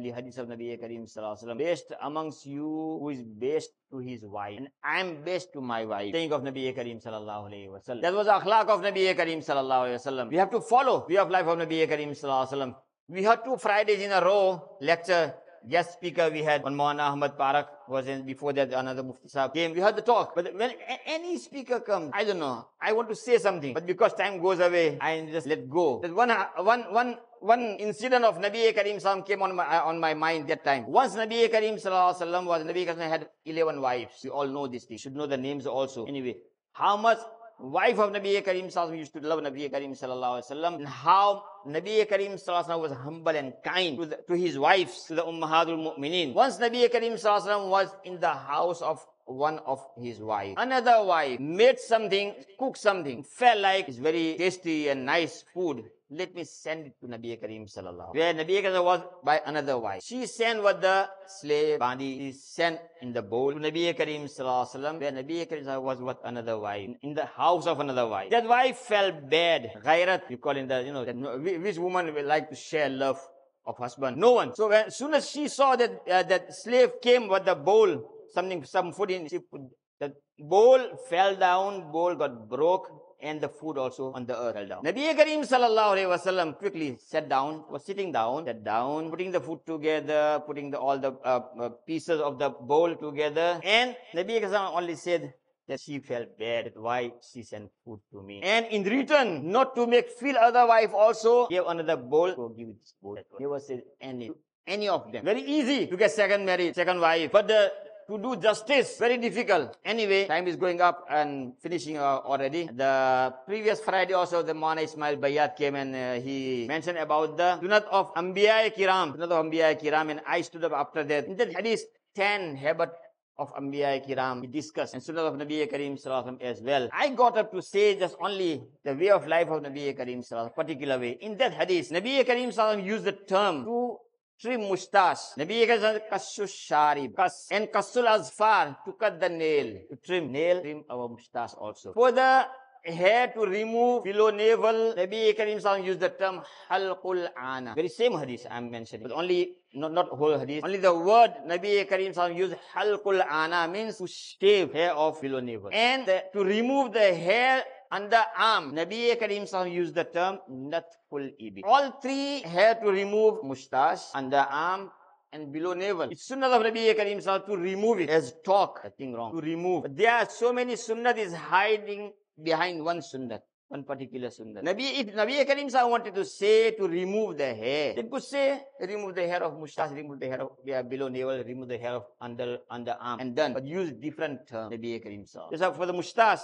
li. 0.00 0.10
Hadith 0.10 0.38
of 0.38 0.48
Nabi 0.48 0.78
Karim 0.78 1.06
sallallahu 1.06 1.38
alaihi 1.38 1.44
wasallam. 1.44 1.58
Best 1.58 1.92
amongst 2.02 2.46
you 2.46 2.98
who 3.00 3.08
is 3.10 3.22
best 3.22 3.70
to 3.90 3.98
his 3.98 4.22
wife. 4.22 4.58
And 4.58 4.68
I'm 4.84 5.22
best 5.24 5.52
to 5.54 5.60
my 5.60 5.84
wife. 5.84 6.12
Think 6.12 6.32
of 6.32 6.42
Nabi 6.42 6.74
Karim 6.74 7.00
sallallahu 7.00 7.50
alaihi 7.50 7.68
wasallam. 7.68 8.02
That 8.02 8.14
was 8.14 8.26
akhlaq 8.26 8.68
of 8.68 8.80
Nabi 8.82 9.16
Karim 9.16 9.40
sallallahu 9.40 9.88
alaihi 9.88 10.00
wasallam. 10.00 10.30
We 10.30 10.36
have 10.36 10.50
to 10.50 10.60
follow 10.60 11.06
We 11.08 11.14
have 11.14 11.30
life 11.30 11.46
of 11.46 11.58
Nabi 11.58 11.88
Karim 11.88 12.10
sallallahu 12.10 12.48
alaihi 12.48 12.52
wasallam. 12.52 12.74
We 13.08 13.22
had 13.22 13.44
two 13.44 13.56
Fridays 13.56 14.00
in 14.00 14.12
a 14.12 14.20
row 14.20 14.76
lecture 14.82 15.34
guest 15.68 15.94
speaker 15.94 16.28
we 16.30 16.42
had 16.42 16.62
Maulana 16.62 17.10
Ahmad 17.10 17.36
Parak 17.38 17.66
was 17.88 18.06
in 18.06 18.24
before 18.24 18.52
that 18.52 18.72
another 18.72 19.02
Mufti 19.02 19.28
Sahib 19.28 19.54
came. 19.54 19.72
We 19.72 19.80
heard 19.80 19.96
the 19.96 20.02
talk. 20.02 20.34
But 20.34 20.54
when 20.54 20.72
any 21.06 21.38
speaker 21.38 21.80
comes, 21.80 22.10
I 22.14 22.24
don't 22.24 22.38
know. 22.38 22.66
I 22.80 22.92
want 22.92 23.08
to 23.08 23.16
say 23.16 23.38
something, 23.38 23.74
but 23.74 23.86
because 23.86 24.14
time 24.14 24.40
goes 24.40 24.60
away, 24.60 24.98
I 25.00 25.26
just 25.30 25.46
let 25.46 25.68
go. 25.68 26.00
That 26.02 26.14
one, 26.14 26.30
one, 26.56 26.82
one, 26.92 27.16
one 27.40 27.62
incident 27.78 28.24
of 28.24 28.38
Nabi 28.38 28.74
Karim 28.74 29.00
Salam 29.00 29.22
came 29.22 29.42
on 29.42 29.54
my 29.54 29.80
on 29.80 29.98
my 30.00 30.14
mind 30.14 30.48
that 30.48 30.64
time. 30.64 30.86
Once 30.86 31.14
Nabi 31.14 31.50
Karim 31.50 31.76
Sallallahu 31.76 32.46
was 32.46 32.64
Nabi 32.64 32.84
Karim 32.84 32.98
had 33.00 33.28
eleven 33.44 33.80
wives. 33.80 34.20
We 34.24 34.30
all 34.30 34.46
know 34.46 34.66
this. 34.66 34.86
They 34.86 34.96
should 34.96 35.14
know 35.14 35.26
the 35.26 35.36
names 35.36 35.66
also. 35.66 36.04
Anyway, 36.06 36.36
how 36.72 36.96
much 36.96 37.18
wife 37.58 37.98
of 37.98 38.12
Nabi 38.12 38.42
Karim 38.44 38.68
Sallallahu 38.68 38.98
used 38.98 39.12
to 39.12 39.20
love 39.20 39.40
Nabi 39.40 39.70
Karim 39.70 39.92
Sallallahu 39.92 40.42
Alaihi 40.42 40.50
Wasallam 40.50 40.84
how 40.84 41.42
Nabi 41.66 42.08
Karim 42.08 42.32
Sallallahu 42.32 42.80
was 42.80 42.92
humble 42.92 43.34
and 43.34 43.52
kind 43.64 43.98
to, 43.98 44.06
the, 44.06 44.18
to 44.28 44.34
his 44.34 44.58
wives, 44.58 45.04
to 45.04 45.14
the 45.14 45.22
Ummahatul 45.22 45.96
Mu'mineen. 45.96 46.34
Once 46.34 46.58
Nabi 46.58 46.90
Karim 46.90 47.14
Sallallahu 47.14 47.46
Alaihi 47.46 47.70
was 47.70 47.88
in 48.04 48.20
the 48.20 48.28
house 48.30 48.80
of 48.80 49.04
one 49.26 49.58
of 49.66 49.84
his 49.96 50.20
wife. 50.20 50.54
Another 50.56 51.04
wife 51.04 51.38
made 51.38 51.78
something, 51.78 52.34
cooked 52.58 52.78
something, 52.78 53.22
felt 53.22 53.60
like 53.60 53.88
it's 53.88 53.98
very 53.98 54.36
tasty 54.38 54.88
and 54.88 55.04
nice 55.04 55.44
food. 55.52 55.84
Let 56.10 56.34
me 56.34 56.44
send 56.44 56.86
it 56.86 56.94
to 57.02 57.06
Nabi 57.06 57.38
Karim 57.38 57.66
Sallallahu. 57.66 58.14
Where 58.14 58.32
Nabi 58.32 58.62
Karim 58.62 58.82
was 58.82 59.02
by 59.22 59.42
another 59.44 59.78
wife. 59.78 60.02
She 60.02 60.24
sent 60.24 60.62
what 60.62 60.80
the 60.80 61.06
slave 61.26 61.78
Bandi 61.78 62.32
sent 62.32 62.80
in 63.02 63.12
the 63.12 63.20
bowl 63.20 63.52
to 63.52 63.58
Nabi 63.58 63.94
Karim 63.94 64.24
Sallallahu 64.24 65.00
where 65.00 65.12
Nabi 65.12 65.46
Karim 65.46 65.82
was 65.82 65.98
what 65.98 66.18
another 66.24 66.58
wife. 66.58 66.88
In 67.02 67.12
the 67.12 67.26
house 67.26 67.66
of 67.66 67.80
another 67.80 68.06
wife. 68.08 68.30
That 68.30 68.48
wife 68.48 68.78
felt 68.78 69.28
bad. 69.28 69.70
Ghairat, 69.84 70.30
you 70.30 70.38
call 70.38 70.56
in 70.56 70.66
the, 70.66 70.82
you 70.82 70.94
know, 70.94 71.04
that, 71.04 71.14
which 71.62 71.76
woman 71.76 72.14
will 72.14 72.24
like 72.24 72.48
to 72.48 72.56
share 72.56 72.88
love 72.88 73.20
of 73.66 73.76
husband? 73.76 74.16
No 74.16 74.32
one. 74.32 74.54
So 74.54 74.70
when, 74.70 74.86
as 74.86 74.96
soon 74.96 75.12
as 75.12 75.28
she 75.28 75.46
saw 75.48 75.76
that 75.76 75.90
uh, 76.10 76.22
that 76.22 76.54
slave 76.54 77.02
came 77.02 77.28
with 77.28 77.44
the 77.44 77.54
bowl, 77.54 78.10
something, 78.32 78.64
some 78.64 78.94
food 78.94 79.10
in, 79.10 79.28
she 79.28 79.40
put, 79.40 79.60
the 80.00 80.14
bowl 80.38 80.80
fell 81.10 81.36
down, 81.36 81.92
bowl 81.92 82.14
got 82.14 82.48
broke, 82.48 82.88
and 83.20 83.40
the 83.40 83.48
food 83.48 83.78
also 83.78 84.12
on 84.12 84.26
the 84.26 84.38
earth 84.38 84.54
fell 84.54 84.66
down. 84.66 84.84
Nabi 84.84 85.14
Karim 85.16 85.42
sallallahu 85.42 85.96
alayhi 85.96 86.08
wasallam 86.14 86.56
quickly 86.58 86.96
sat 87.00 87.28
down, 87.28 87.64
was 87.70 87.84
sitting 87.84 88.12
down, 88.12 88.46
sat 88.46 88.62
down, 88.64 89.10
putting 89.10 89.32
the 89.32 89.40
food 89.40 89.60
together, 89.66 90.42
putting 90.46 90.70
the, 90.70 90.78
all 90.78 90.98
the 90.98 91.12
uh, 91.24 91.40
uh, 91.60 91.68
pieces 91.86 92.20
of 92.20 92.38
the 92.38 92.50
bowl 92.50 92.94
together. 92.94 93.60
And 93.64 93.96
Nabi 94.14 94.40
Karim 94.40 94.70
only 94.74 94.94
said, 94.94 95.34
that 95.68 95.80
she 95.80 95.98
felt 96.00 96.38
bad. 96.38 96.72
Why 96.74 97.12
she 97.32 97.42
sent 97.42 97.70
food 97.84 98.00
to 98.12 98.22
me. 98.22 98.40
And 98.42 98.66
in 98.66 98.82
return, 98.84 99.52
not 99.52 99.76
to 99.76 99.86
make 99.86 100.08
feel 100.10 100.36
other 100.36 100.66
wife 100.66 100.92
also, 100.94 101.46
gave 101.46 101.66
another 101.66 101.96
bowl. 101.96 102.32
So 102.34 102.48
give 102.48 102.68
it 102.68 102.80
this 102.80 102.94
bowl. 103.00 103.18
Never 103.38 103.60
said 103.60 103.82
any, 104.00 104.30
any 104.66 104.88
of 104.88 105.12
them. 105.12 105.24
Very 105.24 105.42
easy 105.42 105.86
to 105.86 105.96
get 105.96 106.10
second 106.10 106.44
married, 106.46 106.74
second 106.74 107.00
wife. 107.00 107.30
But 107.30 107.48
the 107.48 107.72
to 108.08 108.16
do 108.18 108.36
justice. 108.36 108.96
Very 108.98 109.18
difficult. 109.18 109.76
Anyway, 109.84 110.26
time 110.26 110.48
is 110.48 110.56
going 110.56 110.80
up 110.80 111.04
and 111.10 111.52
finishing 111.60 111.98
uh, 111.98 112.24
already. 112.24 112.66
The 112.66 113.34
previous 113.46 113.80
Friday 113.80 114.14
also, 114.14 114.42
the 114.42 114.54
Mana 114.54 114.80
Ismail 114.82 115.16
Bayat 115.18 115.56
came 115.56 115.74
and 115.74 115.94
uh, 115.94 116.14
he 116.24 116.66
mentioned 116.66 116.98
about 116.98 117.36
the 117.36 117.60
sunat 117.62 117.84
of 117.90 118.14
Anbiya 118.14 118.74
Kiram. 118.74 119.14
Sunat 119.16 119.30
of 119.30 119.44
Anbiya 119.44 119.80
Kiram 119.80 120.10
and 120.10 120.20
I 120.26 120.40
stood 120.40 120.64
up 120.64 120.72
after 120.72 121.04
that. 121.04 121.26
In 121.26 121.36
that 121.36 121.54
hadith, 121.54 121.84
10 122.16 122.56
habit 122.56 122.90
of 123.38 123.54
Anbiya 123.54 124.04
Kiram, 124.04 124.40
we 124.40 124.48
discussed, 124.48 124.94
and 124.94 125.02
Sunnah 125.02 125.22
of 125.22 125.34
Nabi 125.34 125.68
Karim 125.70 125.96
Sallallahu 125.96 126.42
as 126.42 126.60
well. 126.60 126.88
I 126.92 127.10
got 127.10 127.38
up 127.38 127.52
to 127.52 127.62
say 127.62 127.96
just 127.96 128.16
only 128.20 128.64
the 128.84 128.94
way 128.94 129.10
of 129.10 129.28
life 129.28 129.48
of 129.48 129.62
Nabi 129.62 129.96
Karim 129.96 130.22
Sallallahu 130.22 130.54
particular 130.56 130.98
way. 130.98 131.18
In 131.20 131.36
that 131.36 131.52
hadith, 131.52 131.90
Nabi 131.90 132.26
Karim 132.26 132.50
Sallallahu 132.50 132.84
used 132.84 133.04
the 133.04 133.12
term 133.12 133.64
to 133.64 133.98
trim 134.40 134.60
mustache. 134.68 135.34
Nabi 135.36 135.66
kassu 136.10 136.44
sharib. 136.44 137.14
And 137.50 137.68
kassul 137.68 138.06
azfar, 138.06 138.76
to 138.84 138.92
cut 138.92 139.20
the 139.20 139.28
nail. 139.28 139.78
To 139.90 139.96
trim 139.96 140.32
nail, 140.32 140.60
trim 140.60 140.84
our 140.90 141.08
mustache 141.08 141.54
also. 141.54 141.92
For 141.92 142.12
the 142.12 142.46
hair 142.84 143.28
to 143.28 143.40
remove 143.40 144.04
below 144.04 144.30
navel, 144.30 144.94
Nabi 144.96 145.36
Karim 145.36 145.58
Sallam 145.58 145.84
used 145.84 146.00
the 146.00 146.10
term 146.10 146.40
halqul 146.70 147.28
ana. 147.36 147.74
Very 147.74 147.88
same 147.88 148.18
hadith 148.18 148.46
I'm 148.50 148.70
mentioning, 148.70 149.06
but 149.06 149.12
only 149.12 149.56
not, 149.74 149.92
not 149.92 150.08
whole 150.08 150.38
hadith. 150.38 150.64
Only 150.64 150.78
the 150.78 150.94
word 150.94 151.32
Nabi 151.46 151.88
Karim 151.88 152.12
Sallam 152.12 152.36
used 152.36 152.54
halqul 152.74 153.24
ana 153.28 153.68
means 153.68 153.98
to 153.98 154.06
shave 154.06 154.72
hair 154.72 154.96
off 154.96 155.20
below 155.20 155.40
navel. 155.40 155.70
And 155.72 156.06
the, 156.06 156.24
to 156.32 156.44
remove 156.44 156.92
the 156.92 157.14
hair 157.14 157.64
under 157.90 158.22
arm. 158.36 158.74
Nabi 158.74 159.18
Karim 159.18 159.46
used 159.72 159.94
the 159.94 160.04
term 160.04 160.38
natful 160.50 161.30
ibi. 161.38 161.62
All 161.64 161.92
three 162.02 162.40
hair 162.40 162.74
to 162.76 162.90
remove 162.90 163.44
mustache, 163.44 164.00
under 164.14 164.46
arm, 164.50 164.90
and 165.32 165.52
below 165.52 165.74
navel. 165.74 166.08
It's 166.10 166.26
sunnah 166.26 166.48
of 166.48 166.62
Nabi 166.62 166.94
Karim 166.96 167.20
to 167.20 167.56
remove 167.56 168.00
it 168.00 168.10
as 168.10 168.34
talk. 168.44 168.80
Nothing 168.84 169.14
wrong. 169.14 169.32
To 169.32 169.40
remove. 169.40 169.82
But 169.82 169.96
there 169.96 170.12
are 170.12 170.28
so 170.28 170.52
many 170.52 170.76
sunnah 170.76 171.14
is 171.16 171.34
hiding 171.34 172.12
behind 172.42 172.84
one 172.84 173.02
sunnah. 173.02 173.42
One 173.68 173.84
particular 173.84 174.30
sunnah. 174.30 174.62
Nabi, 174.62 175.00
if 175.00 175.14
Nabi 175.14 175.46
Karim 175.46 175.68
wanted 175.90 176.14
to 176.14 176.24
say 176.24 176.70
to 176.70 176.88
remove 176.88 177.36
the 177.36 177.52
hair, 177.52 177.94
they 177.94 178.02
could 178.02 178.22
say 178.22 178.62
remove 178.80 179.14
the 179.14 179.28
hair 179.28 179.42
of 179.42 179.60
mustache, 179.60 179.90
remove 179.90 180.18
the 180.20 180.26
hair 180.26 180.40
of 180.40 180.52
yeah, 180.64 180.80
below 180.80 181.08
navel, 181.08 181.44
remove 181.44 181.68
the 181.68 181.76
hair 181.76 181.92
of 181.92 182.04
under 182.18 182.58
underarm, 182.72 183.20
and 183.20 183.36
done. 183.36 183.52
But 183.52 183.66
use 183.66 183.92
different 183.92 184.46
term. 184.48 184.72
Nabi 184.72 185.02
Karim 185.02 185.26
Just 185.26 185.76
for 185.76 185.84
the 185.84 185.92
mustache, 185.92 186.40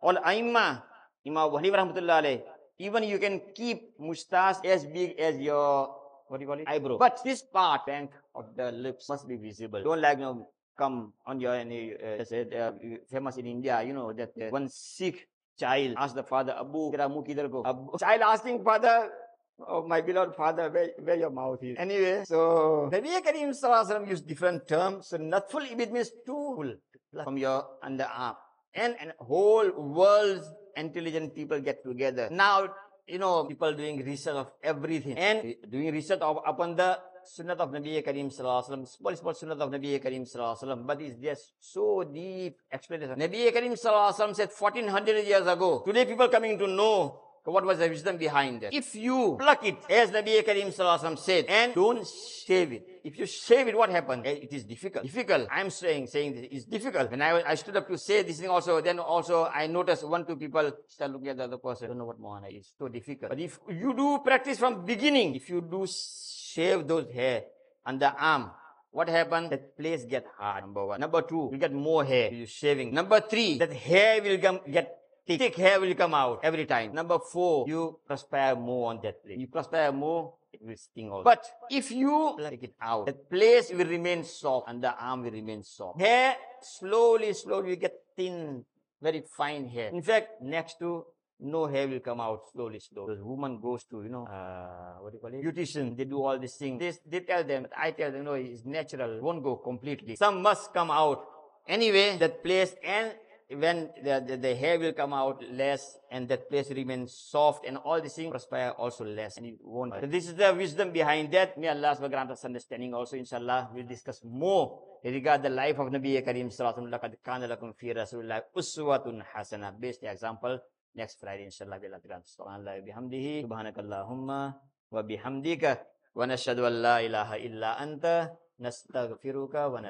all 0.00 0.16
Aima, 0.16 0.82
Imam 1.26 1.38
Abu 1.38 1.56
Rahmatullah 1.58 2.42
even 2.78 3.02
you 3.04 3.18
can 3.18 3.40
keep 3.54 3.98
mustache 3.98 4.56
as 4.64 4.84
big 4.84 5.18
as 5.18 5.38
your, 5.38 5.94
what 6.28 6.38
do 6.38 6.44
you 6.44 6.48
call 6.48 6.60
it? 6.60 6.68
Eyebrow. 6.68 6.98
But 6.98 7.20
this 7.24 7.42
part, 7.42 7.86
bank 7.86 8.10
of 8.34 8.54
the 8.56 8.70
lips 8.72 9.08
must 9.08 9.26
be 9.26 9.36
visible. 9.36 9.82
Don't 9.82 10.00
like, 10.00 10.18
you 10.18 10.24
know, 10.24 10.48
come 10.76 11.12
on 11.26 11.40
your, 11.40 11.54
any, 11.54 11.94
uh, 11.94 12.22
said, 12.24 12.52
uh, 12.52 12.72
famous 13.10 13.36
in 13.38 13.46
India, 13.46 13.82
you 13.82 13.94
know, 13.94 14.12
that 14.12 14.32
uh, 14.40 14.50
one 14.50 14.68
Sikh 14.68 15.26
child 15.58 15.94
asked 15.96 16.14
the 16.14 16.22
father, 16.22 16.54
Abu, 16.58 16.92
tera 16.92 17.08
muh 17.08 17.24
kidhar 17.24 17.50
ko? 17.50 17.62
Abu, 17.64 17.96
child 17.98 18.22
asking 18.22 18.62
father, 18.62 19.10
Oh, 19.58 19.88
my 19.88 20.02
beloved 20.02 20.36
father, 20.36 20.68
where, 20.68 20.90
where 21.00 21.16
your 21.16 21.30
mouth 21.30 21.62
is. 21.62 21.76
Anyway, 21.78 22.24
so 22.26 22.90
Nabi 22.92 23.08
Karim 23.24 23.52
Sallallahu 23.52 24.06
used 24.06 24.28
different 24.28 24.68
terms. 24.68 25.08
So, 25.08 25.16
natful 25.16 25.64
ibid 25.64 25.92
means 25.92 26.10
to 26.26 26.76
from 27.24 27.38
your 27.38 27.64
underarm 27.82 28.36
and, 28.76 28.94
and 29.00 29.12
whole 29.18 29.70
world's 29.72 30.48
intelligent 30.76 31.34
people 31.34 31.60
get 31.60 31.82
together. 31.82 32.28
Now, 32.30 32.68
you 33.08 33.18
know, 33.18 33.44
people 33.44 33.72
doing 33.72 34.04
research 34.04 34.34
of 34.34 34.52
everything 34.62 35.16
and 35.16 35.54
doing 35.68 35.92
research 35.92 36.20
of, 36.20 36.38
upon 36.46 36.76
the 36.76 36.98
Sunnah 37.24 37.54
of 37.54 37.70
Nabi 37.70 38.04
Karim 38.04 38.30
Sallallahu 38.30 38.70
Alaihi 38.70 38.88
small, 38.88 39.16
small 39.16 39.34
Sunnah 39.34 39.56
of 39.56 39.70
Nabi 39.70 40.00
Karim 40.00 40.24
Sallallahu 40.24 40.58
Alaihi 40.58 40.62
Wasallam, 40.62 40.86
but 40.86 41.00
it's 41.02 41.16
just 41.16 41.54
so 41.58 42.04
deep 42.04 42.56
explanation. 42.70 43.16
Nabi 43.18 43.52
Karim 43.52 43.74
Sallallahu 43.74 44.14
Alaihi 44.14 44.18
Wasallam 44.20 44.36
said 44.36 44.50
1400 44.56 45.26
years 45.26 45.46
ago. 45.46 45.82
Today 45.84 46.04
people 46.04 46.28
coming 46.28 46.58
to 46.58 46.66
know 46.68 47.20
what 47.52 47.64
was 47.64 47.78
the 47.78 47.88
wisdom 47.88 48.16
behind 48.16 48.62
it? 48.62 48.74
If 48.74 48.94
you 48.94 49.36
pluck 49.38 49.64
it, 49.64 49.76
as 49.88 50.10
Nabi 50.10 50.44
Karim 50.44 50.68
Sallallahu 50.68 51.18
said, 51.18 51.46
and 51.48 51.74
don't 51.74 52.06
shave 52.46 52.72
it. 52.72 53.00
If 53.04 53.18
you 53.18 53.26
shave 53.26 53.68
it, 53.68 53.76
what 53.76 53.90
happens? 53.90 54.22
Eh, 54.26 54.30
it 54.42 54.52
is 54.52 54.64
difficult. 54.64 55.04
Difficult. 55.04 55.48
I'm 55.50 55.70
saying, 55.70 56.08
saying 56.08 56.34
this. 56.34 56.46
It's 56.50 56.64
difficult. 56.64 57.10
When 57.10 57.22
I, 57.22 57.42
I 57.42 57.54
stood 57.54 57.76
up 57.76 57.86
to 57.88 57.96
say 57.98 58.22
this 58.22 58.40
thing 58.40 58.48
also, 58.50 58.80
then 58.80 58.98
also 58.98 59.44
I 59.44 59.66
noticed 59.68 60.06
one, 60.08 60.26
two 60.26 60.36
people 60.36 60.72
start 60.88 61.12
looking 61.12 61.28
at 61.28 61.36
the 61.36 61.44
other 61.44 61.58
person. 61.58 61.84
I 61.84 61.88
don't 61.88 61.98
know 61.98 62.04
what 62.06 62.20
mohana 62.20 62.56
is. 62.56 62.72
So 62.78 62.88
difficult. 62.88 63.30
But 63.30 63.40
if 63.40 63.60
you 63.68 63.94
do 63.94 64.18
practice 64.24 64.58
from 64.58 64.84
beginning, 64.84 65.34
if 65.36 65.48
you 65.48 65.60
do 65.60 65.86
shave 65.86 66.86
those 66.86 67.12
hair 67.12 67.44
on 67.84 67.98
the 67.98 68.12
arm, 68.12 68.50
what 68.96 69.08
happens? 69.08 69.50
That 69.50 69.76
place 69.76 70.06
get 70.06 70.24
hard, 70.38 70.64
number 70.64 70.86
one. 70.86 70.98
Number 71.00 71.20
two, 71.20 71.50
you 71.52 71.58
get 71.58 71.72
more 71.72 72.02
hair. 72.02 72.32
You're 72.32 72.46
shaving. 72.46 72.94
Number 72.94 73.20
three, 73.20 73.58
that 73.58 73.70
hair 73.72 74.22
will 74.22 74.38
come 74.38 74.60
get 74.70 74.95
thick, 75.26 75.56
hair 75.56 75.80
will 75.80 75.94
come 75.94 76.14
out 76.14 76.40
every 76.42 76.66
time. 76.66 76.94
Number 76.94 77.18
four, 77.18 77.66
you 77.68 77.98
perspire 78.06 78.54
more 78.56 78.90
on 78.90 79.00
that 79.02 79.24
place. 79.24 79.38
You 79.38 79.46
perspire 79.48 79.92
more, 79.92 80.34
it 80.52 80.60
will 80.62 80.76
sting 80.76 81.10
also. 81.10 81.24
But 81.24 81.44
if 81.70 81.90
you 81.90 82.36
take 82.38 82.62
it 82.62 82.74
out, 82.80 83.06
that 83.06 83.28
place 83.28 83.70
will 83.70 83.86
remain 83.86 84.24
soft 84.24 84.68
and 84.68 84.82
the 84.82 84.94
arm 84.96 85.22
will 85.22 85.32
remain 85.32 85.62
soft. 85.62 86.00
Hair 86.00 86.36
slowly, 86.62 87.32
slowly 87.32 87.70
will 87.70 87.76
get 87.76 87.94
thin, 88.16 88.64
very 89.02 89.22
fine 89.36 89.68
hair. 89.68 89.90
In 89.90 90.02
fact, 90.02 90.40
next 90.42 90.78
to 90.78 91.04
no 91.38 91.66
hair 91.66 91.86
will 91.86 92.00
come 92.00 92.20
out 92.20 92.40
slowly, 92.52 92.80
slowly. 92.80 93.16
The 93.16 93.24
woman 93.24 93.60
goes 93.60 93.84
to, 93.90 94.02
you 94.02 94.08
know, 94.08 94.26
uh, 94.26 95.02
what 95.02 95.12
do 95.12 95.18
you 95.18 95.20
call 95.20 95.34
it? 95.34 95.44
Beautician. 95.44 95.96
They 95.96 96.04
do 96.04 96.22
all 96.22 96.38
these 96.38 96.54
things. 96.54 96.80
They, 96.80 96.92
they 97.06 97.26
tell 97.26 97.44
them, 97.44 97.66
I 97.76 97.90
tell 97.90 98.10
them, 98.10 98.24
no, 98.24 98.34
it's 98.34 98.64
natural. 98.64 99.20
Won't 99.20 99.42
go 99.42 99.56
completely. 99.56 100.16
Some 100.16 100.40
must 100.40 100.72
come 100.72 100.90
out. 100.90 101.22
Anyway, 101.68 102.16
that 102.18 102.42
place 102.42 102.74
and 102.82 103.12
when 103.48 103.90
the, 104.02 104.24
the, 104.26 104.36
the, 104.36 104.54
hair 104.56 104.78
will 104.78 104.92
come 104.92 105.12
out 105.12 105.42
less 105.52 105.98
and 106.10 106.28
that 106.28 106.50
place 106.50 106.70
remains 106.70 107.14
soft 107.14 107.64
and 107.64 107.76
all 107.76 108.00
these 108.00 108.14
things 108.14 108.32
perspire 108.32 108.70
also 108.70 109.04
less 109.04 109.36
and 109.36 109.46
it 109.46 109.54
won't. 109.62 109.94
So 110.00 110.06
this 110.06 110.26
is 110.26 110.34
the 110.34 110.52
wisdom 110.52 110.90
behind 110.90 111.30
that. 111.32 111.56
May 111.56 111.68
Allah 111.68 111.96
grant 112.08 112.30
us 112.32 112.44
understanding 112.44 112.92
also 112.92 113.16
inshallah. 113.16 113.70
We'll 113.72 113.86
discuss 113.86 114.20
more 114.24 114.82
regarding 115.04 115.44
the 115.44 115.50
life 115.50 115.78
of 115.78 115.88
Nabi 115.88 116.24
Karim 116.24 116.48
sallallahu 116.50 116.90
alaihi 116.90 117.16
wasallam. 117.22 117.74
fi 117.78 117.94
rasulillah 117.94 118.40
uswatun 118.56 119.22
hasanah. 119.34 119.78
Based 119.78 120.02
example 120.02 120.58
next 120.96 121.20
Friday 121.20 121.44
inshallah 121.44 121.78
we'll 121.80 122.00
grant 122.02 122.26
subhanallah 122.26 122.82
bihamdihi 122.82 123.46
subhanakallahumma 123.46 124.56
wa 124.90 125.02
bihamdika 125.02 125.78
wa 126.16 126.26
nashhadu 126.26 126.66
an 126.66 126.82
la 126.82 126.96
ilaha 126.98 127.38
illa 127.38 127.76
anta 127.78 128.32
nastaghfiruka 128.58 129.70
wa 129.70 129.80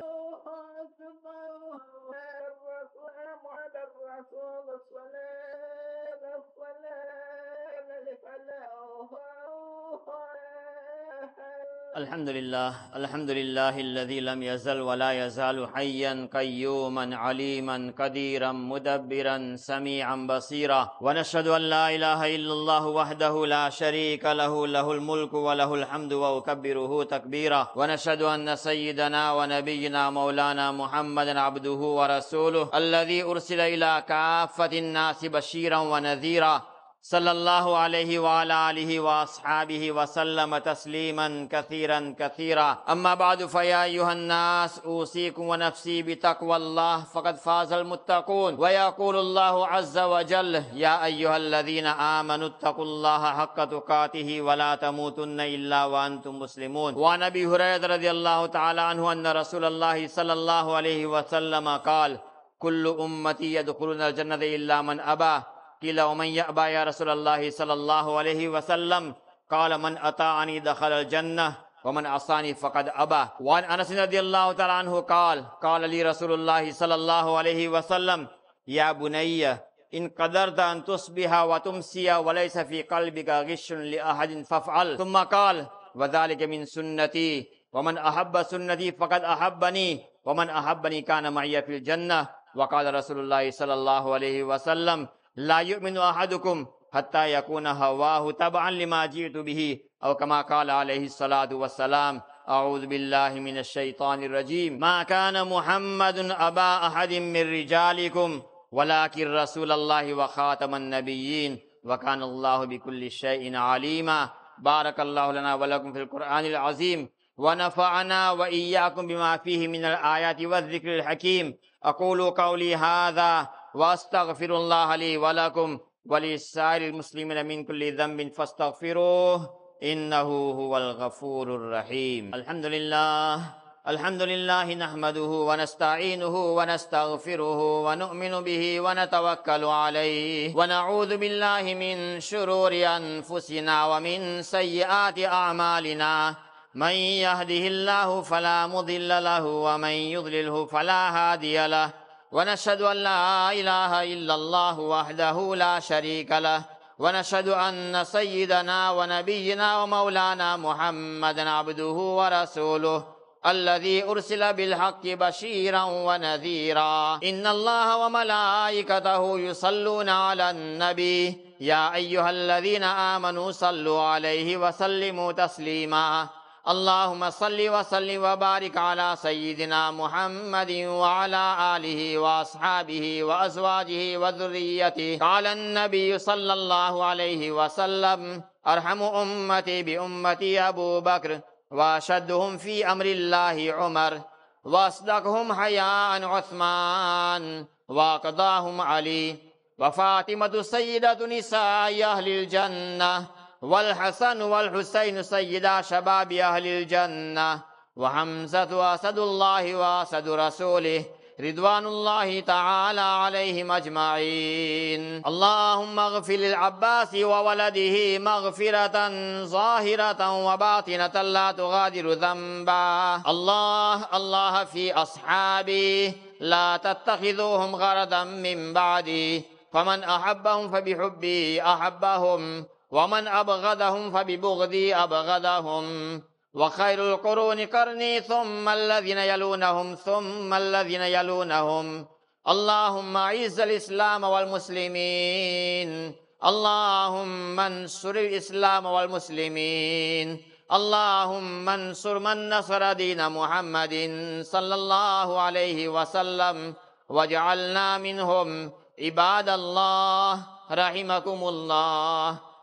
الحمد 11.97 12.29
لله 12.29 12.73
الحمد 12.97 13.31
لله 13.31 13.81
الذي 13.81 14.21
لم 14.21 14.43
يزل 14.43 14.81
ولا 14.81 15.11
يزال 15.27 15.69
حيا 15.75 16.29
قيوما 16.35 17.17
عليما 17.17 17.93
قديرا 17.99 18.53
مدبرا 18.53 19.57
سميعا 19.57 20.17
بصيرا. 20.31 20.93
ونشهد 21.01 21.47
أن 21.49 21.63
لا 21.63 21.95
إله 21.97 22.21
إلا 22.37 22.53
الله 22.53 22.87
وحده 22.87 23.47
لا 23.47 23.71
شريك 23.71 24.25
له 24.25 24.67
له 24.67 24.93
الملك 24.93 25.35
وله 25.35 25.75
الحمد 25.75 26.13
وأكبره 26.13 27.05
تكبيرا. 27.05 27.73
ونشهد 27.77 28.23
أن 28.23 28.57
سيدنا 28.57 29.33
ونبينا 29.33 30.11
مولانا 30.11 30.73
محمدا 30.73 31.41
عبده 31.41 31.81
ورسوله 31.99 32.71
الذي 32.75 33.23
أرسل 33.23 33.61
إلى 33.61 34.05
كافة 34.09 34.73
الناس 34.79 35.25
بشيرا 35.25 35.79
ونذيرا. 35.79 36.76
صلى 37.07 37.31
الله 37.31 37.77
عليه 37.79 38.19
وعلى 38.19 38.71
آله 38.71 39.01
وأصحابه 39.01 39.93
وسلم 39.93 40.59
تسليما 40.59 41.49
كثيرا 41.53 42.15
كثيرا 42.19 42.79
أما 42.89 43.15
بعد 43.15 43.47
فيا 43.47 43.85
أيها 43.85 44.13
الناس 44.13 44.79
أوصيكم 44.79 45.43
ونفسي 45.49 46.03
بتقوى 46.03 46.57
الله 46.57 47.05
فقد 47.15 47.37
فاز 47.37 47.73
المتقون 47.73 48.55
ويقول 48.59 49.17
الله 49.17 49.67
عز 49.67 49.99
وجل 49.99 50.55
يا 50.75 51.05
أيها 51.05 51.37
الذين 51.37 51.87
آمنوا 51.87 52.47
اتقوا 52.49 52.85
الله 52.85 53.23
حق 53.39 53.65
تقاته 53.65 54.41
ولا 54.43 54.75
تموتن 54.75 55.41
إلا 55.41 55.85
وأنتم 55.85 56.39
مسلمون 56.39 56.95
وعن 56.95 57.23
أبي 57.23 57.47
هريرة 57.47 57.87
رضي 57.87 58.11
الله 58.11 58.47
تعالى 58.47 58.81
عنه 58.81 59.13
أن 59.13 59.27
رسول 59.27 59.65
الله 59.65 60.07
صلى 60.07 60.33
الله 60.33 60.77
عليه 60.77 61.07
وسلم 61.07 61.69
قال 61.69 62.19
كل 62.59 62.87
أمتي 63.01 63.55
يدخلون 63.55 64.01
الجنة 64.01 64.35
إلا 64.35 64.83
من 64.83 65.01
أبى 65.01 65.56
قيل 65.83 66.01
ومن 66.01 66.27
يأبى 66.27 66.61
يا 66.61 66.85
رسول 66.85 67.09
الله 67.11 67.51
صلى 67.51 67.73
الله 67.73 68.19
عليه 68.19 68.49
وسلم؟ 68.49 69.15
قال 69.51 69.79
من 69.79 69.99
أطاعني 69.99 70.61
دخل 70.61 70.93
الجنة 70.93 71.55
ومن 71.85 72.07
عصاني 72.07 72.55
فقد 72.55 72.91
أبى. 72.95 73.23
وعن 73.41 73.65
أنس 73.65 73.93
رضي 73.93 74.21
الله 74.21 74.53
تعالى 74.53 74.73
عنه 74.73 75.01
قال 75.01 75.45
قال 75.63 75.91
لي 75.91 76.03
رسول 76.03 76.33
الله 76.33 76.73
صلى 76.73 76.95
الله 76.95 77.39
عليه 77.39 77.69
وسلم 77.69 78.27
يا 78.67 78.93
بني 78.93 79.47
إن 79.95 80.09
قدرت 80.19 80.59
أن 80.59 80.85
تصبح 80.85 81.31
وتمسي 81.43 82.15
وليس 82.15 82.59
في 82.59 82.83
قلبك 82.83 83.29
غش 83.29 83.73
لأحد 83.73 84.43
فافعل. 84.51 84.99
ثم 84.99 85.17
قال 85.17 85.67
وذلك 85.95 86.43
من 86.43 86.65
سنتي 86.65 87.49
ومن 87.73 87.99
أحب 87.99 88.43
سنتي 88.43 88.93
فقد 88.93 89.23
أحبني 89.25 89.89
ومن 90.25 90.51
أحبني 90.51 91.03
كان 91.03 91.33
معي 91.33 91.63
في 91.63 91.77
الجنة. 91.77 92.29
وقال 92.57 92.95
رسول 92.95 93.19
الله 93.21 93.51
صلى 93.51 93.75
الله 93.75 94.15
عليه 94.15 94.43
وسلم 94.43 95.09
لا 95.37 95.59
يؤمن 95.59 95.99
أحدكم 95.99 96.67
حتى 96.93 97.33
يكون 97.33 97.67
هواه 97.67 98.31
تبعا 98.31 98.71
لما 98.71 99.07
جئت 99.07 99.37
به 99.37 99.79
أو 100.05 100.15
كما 100.15 100.41
قال 100.41 100.71
عليه 100.71 101.05
الصلاة 101.05 101.49
والسلام 101.53 102.23
أعوذ 102.49 102.87
بالله 102.87 103.29
من 103.29 103.59
الشيطان 103.59 104.23
الرجيم. 104.25 104.79
ما 104.79 105.03
كان 105.03 105.49
محمد 105.49 106.19
أبا 106.19 106.87
أحد 106.87 107.13
من 107.13 107.53
رجالكم 107.53 108.43
ولكن 108.73 109.35
رسول 109.35 109.73
الله 109.73 110.15
وخاتم 110.15 110.75
النبيين 110.75 111.59
وكان 111.85 112.23
الله 112.23 112.65
بكل 112.65 113.11
شيء 113.11 113.57
عليما. 113.57 114.31
بارك 114.59 115.01
الله 115.01 115.33
لنا 115.33 115.55
ولكم 115.55 115.93
في 115.93 116.03
القرآن 116.03 116.45
العظيم. 116.45 117.09
ونفعنا 117.37 118.31
وإياكم 118.31 119.07
بما 119.07 119.37
فيه 119.37 119.69
من 119.69 119.85
الآيات 119.85 120.41
والذكر 120.41 120.97
الحكيم. 120.97 121.59
أقول 121.85 122.31
قولي 122.31 122.77
هذا 122.77 123.49
واستغفر 123.77 124.57
الله 124.57 124.97
لي 124.97 125.17
ولكم 125.17 125.79
ولسائر 126.07 126.83
المسلمين 126.89 127.47
من 127.47 127.65
كل 127.65 127.97
ذنب 127.97 128.33
فاستغفروه 128.33 129.51
إنه 129.83 130.29
هو 130.61 130.77
الغفور 130.77 131.47
الرحيم. 131.55 132.35
الحمد 132.35 132.67
لله 132.67 133.41
الحمد 133.89 134.23
لله 134.23 134.75
نحمده 134.75 135.31
ونستعينه 135.49 136.37
ونستغفره 136.57 137.61
ونؤمن 137.87 138.35
به 138.41 138.81
ونتوكل 138.81 139.65
عليه. 139.65 140.57
ونعوذ 140.57 141.17
بالله 141.17 141.65
من 141.75 142.21
شرور 142.21 142.73
أنفسنا 142.73 143.87
ومن 143.87 144.43
سيئات 144.43 145.19
أعمالنا. 145.19 146.35
من 146.75 146.97
يهده 147.25 147.65
الله 147.73 148.23
فلا 148.23 148.67
مضل 148.67 149.09
له 149.09 149.45
ومن 149.47 149.97
يضلله 150.17 150.67
فلا 150.67 151.03
هادي 151.17 151.67
له. 151.67 152.06
ونشهد 152.33 152.83
أن 152.83 152.97
لا 152.97 153.53
إله 153.53 154.03
إلا 154.03 154.35
الله 154.35 154.81
وحده 154.81 155.55
لا 155.57 155.81
شريك 155.81 156.33
له 156.33 156.63
ونشهد 156.99 157.49
أن 157.49 158.05
سيدنا 158.05 158.91
ونبينا 158.91 159.83
ومولانا 159.83 160.57
محمدا 160.57 161.51
عبده 161.51 161.99
ورسوله 162.19 163.17
الذي 163.47 164.05
أرسل 164.05 164.53
بالحق 164.53 165.07
بشيرا 165.07 165.83
ونذيرا. 165.85 167.21
إن 167.25 167.47
الله 167.47 167.97
وملائكته 167.97 169.39
يصلون 169.39 170.09
على 170.09 170.51
النبي. 170.51 171.47
يا 171.61 171.95
أيها 171.95 172.31
الذين 172.31 172.83
آمنوا 172.85 173.53
صلوا 173.53 174.03
عليه 174.03 174.57
وسلموا 174.57 175.33
تسليما. 175.33 176.29
اللهم 176.69 177.31
صل 177.31 177.69
وسلم 177.69 178.25
وبارك 178.25 178.77
على 178.77 179.17
سيدنا 179.23 179.91
محمد 179.91 180.71
وعلى 180.73 181.45
آله 181.77 182.19
وأصحابه 182.19 183.25
وأزواجه 183.25 184.19
وذريته 184.19 185.19
قال 185.21 185.47
النبي 185.47 186.19
صلى 186.19 186.53
الله 186.53 187.05
عليه 187.05 187.53
وسلم 187.53 188.43
أرحم 188.67 189.03
أمتي 189.03 189.83
بأمتي 189.83 190.61
أبو 190.61 191.01
بكر 191.01 191.41
وأشدهم 191.71 192.59
في 192.59 192.93
أمر 192.93 193.05
الله 193.05 193.75
عمر 193.79 194.21
وأصدقهم 194.65 195.53
حياء 195.53 196.25
عثمان 196.25 197.67
وأقضاهم 197.89 198.81
علي 198.81 199.37
وفاطمة 199.79 200.63
سيدة 200.63 201.27
نساء 201.27 202.05
أهل 202.05 202.29
الجنة 202.29 203.27
والحسن 203.63 204.43
والحسين 204.43 205.23
سيدا 205.23 205.83
شباب 205.83 206.33
أهل 206.33 206.67
الجنة 206.67 207.61
وحمزة 207.97 208.95
أسد 208.95 209.19
الله 209.19 209.75
وأسد 209.75 210.29
رسوله 210.29 211.05
رضوان 211.41 211.87
الله 211.87 212.41
تعالى 212.41 213.01
عليهم 213.01 213.73
أجمعين. 213.73 215.23
اللهم 215.27 215.99
اغفر 215.99 216.33
للعباس 216.33 217.15
وولده 217.15 218.19
مغفرة 218.19 218.97
ظاهرة 219.45 220.21
وباطنة 220.47 221.23
لا 221.23 221.53
تغادر 221.53 222.13
ذنبا. 222.13 223.23
الله 223.29 224.17
الله 224.17 224.65
في 224.65 224.95
أصحابي 224.95 226.13
لا 226.41 226.77
تتخذوهم 226.77 227.77
غرضا 227.77 228.25
من 228.25 228.73
بعدي. 228.73 229.45
فمن 229.73 230.05
أحبهم 230.05 230.71
فبحبي 230.73 231.63
أحبهم. 231.63 232.67
ومن 232.91 233.29
أبغضهم 233.29 234.11
فببغضي 234.11 234.95
أبغضهم. 234.95 236.23
وخير 236.55 237.13
القرون 237.13 237.67
قرني 237.67 238.21
ثم 238.21 238.69
الذين 238.69 239.19
يلونهم 239.19 239.95
ثم 239.95 240.55
الذين 240.55 241.01
يلونهم. 241.01 242.07
اللهم 242.49 243.17
أعز 243.17 243.61
الإسلام 243.61 244.25
والمسلمين. 244.25 246.15
اللهم 246.45 247.61
انصر 247.61 248.11
الإسلام 248.11 248.87
والمسلمين. 248.87 250.43
اللهم 250.73 251.69
انصر 251.69 252.19
من 252.19 252.51
نصر 252.51 252.93
دين 252.93 253.29
محمد 253.29 253.95
صلى 254.43 254.75
الله 254.75 255.41
عليه 255.41 255.89
وسلم. 255.89 256.75
واجعلنا 257.09 257.99
منهم 257.99 258.73
عباد 259.03 259.49
الله 259.49 260.43
رحمكم 260.73 261.49
الله. 261.49 262.46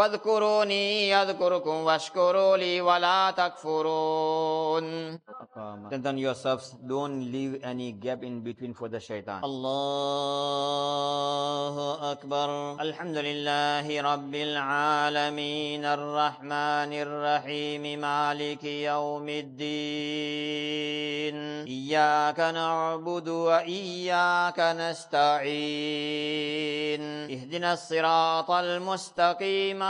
فاذكروني 0.00 1.10
يذكركم 1.10 1.74
واشكروا 1.84 2.56
لي 2.56 2.80
ولا 2.80 3.30
تكفرون. 3.36 5.18
Strengthen 5.90 6.16
yourselves. 6.16 6.76
Don't 6.88 7.20
leave 7.34 7.60
any 7.62 7.92
gap 7.92 8.24
in 8.24 8.40
between 8.40 8.72
for 8.72 8.88
the 8.88 9.00
shaitan. 9.00 9.44
الله 9.44 10.12
أكبر 12.12 12.80
الحمد 12.80 13.16
لله 13.16 14.00
رب 14.00 14.34
العالمين 14.34 15.84
الرحمن 15.84 16.92
الرحيم 16.92 18.00
مالك 18.00 18.64
يوم 18.64 19.28
الدين 19.28 20.80
إياك 21.66 22.40
نعبد 22.40 23.28
وإياك 23.28 24.60
نستعين 24.60 25.40
اهدنا 27.30 27.72
الصراط 27.72 28.50
المستقيم 28.50 29.89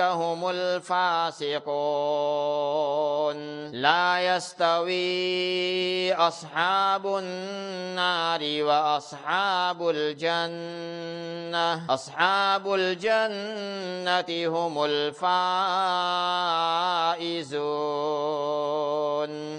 هم 0.00 0.50
الفاسقون. 0.50 1.60
لا 3.70 4.36
يستوي 4.36 6.14
أصحاب 6.14 7.06
النار 7.06 8.40
وأصحاب 8.42 9.88
الجنة. 9.88 11.94
أصحاب 11.94 12.74
الجنة 12.74 14.48
هم 14.48 14.84
الفائزون. 14.84 15.20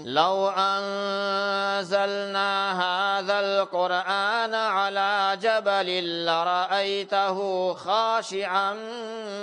لو 0.04 0.48
أنزلنا 0.48 2.52
هذا 2.82 3.40
القرآن 3.40 4.54
على 4.54 5.38
جبل 5.42 6.26
لرأيته 6.26 7.38
خاشعا 7.74 8.76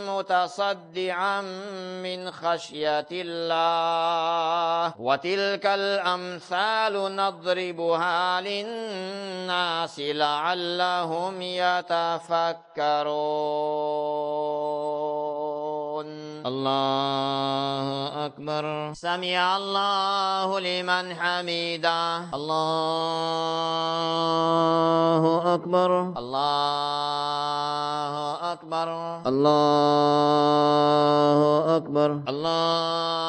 متصدعا 0.08 0.79
من 2.04 2.32
خشية 2.32 3.08
الله. 3.12 4.94
وتلك 5.00 5.66
الأمثال 5.66 7.16
نضربها 7.16 8.42
للناس 8.42 10.00
لعلهم 10.00 11.42
يتفكرون. 11.42 13.00
الله 16.46 18.26
أكبر. 18.26 18.94
سمع 18.94 19.58
الله 19.58 20.60
لمن 20.60 21.16
حميده. 21.16 22.18
الله 22.34 22.74
أكبر. 25.54 26.02
الله 26.18 27.49
أكبر. 28.54 28.88
الله 29.28 30.50
أكبر. 31.78 32.10
الله 32.30 33.29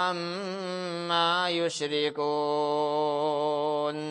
عما 0.00 1.48
يشركون 1.50 2.20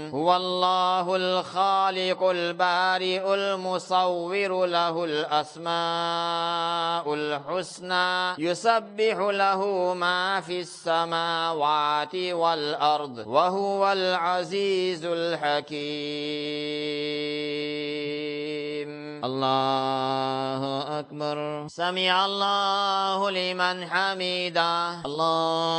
هو 0.10 0.36
الله 0.36 1.16
الخالق 1.16 2.24
البارئ 2.24 3.34
المصور 3.34 4.66
له 4.66 4.96
الأسماء 5.06 5.70
الحسنى 7.14 8.36
يسبح 8.38 9.18
له 9.44 9.94
ما 9.94 10.42
في 10.42 10.60
السماوات 10.60 12.16
والأرض 12.16 13.18
وهو 13.28 13.92
العزيز 13.92 15.06
الحكيم 15.06 16.70
الله 19.30 20.64
أكبر. 21.00 21.38
سمع 21.68 22.26
الله 22.26 23.20
لمن 23.30 23.76
حميده 23.92 25.02
الله 25.06 25.79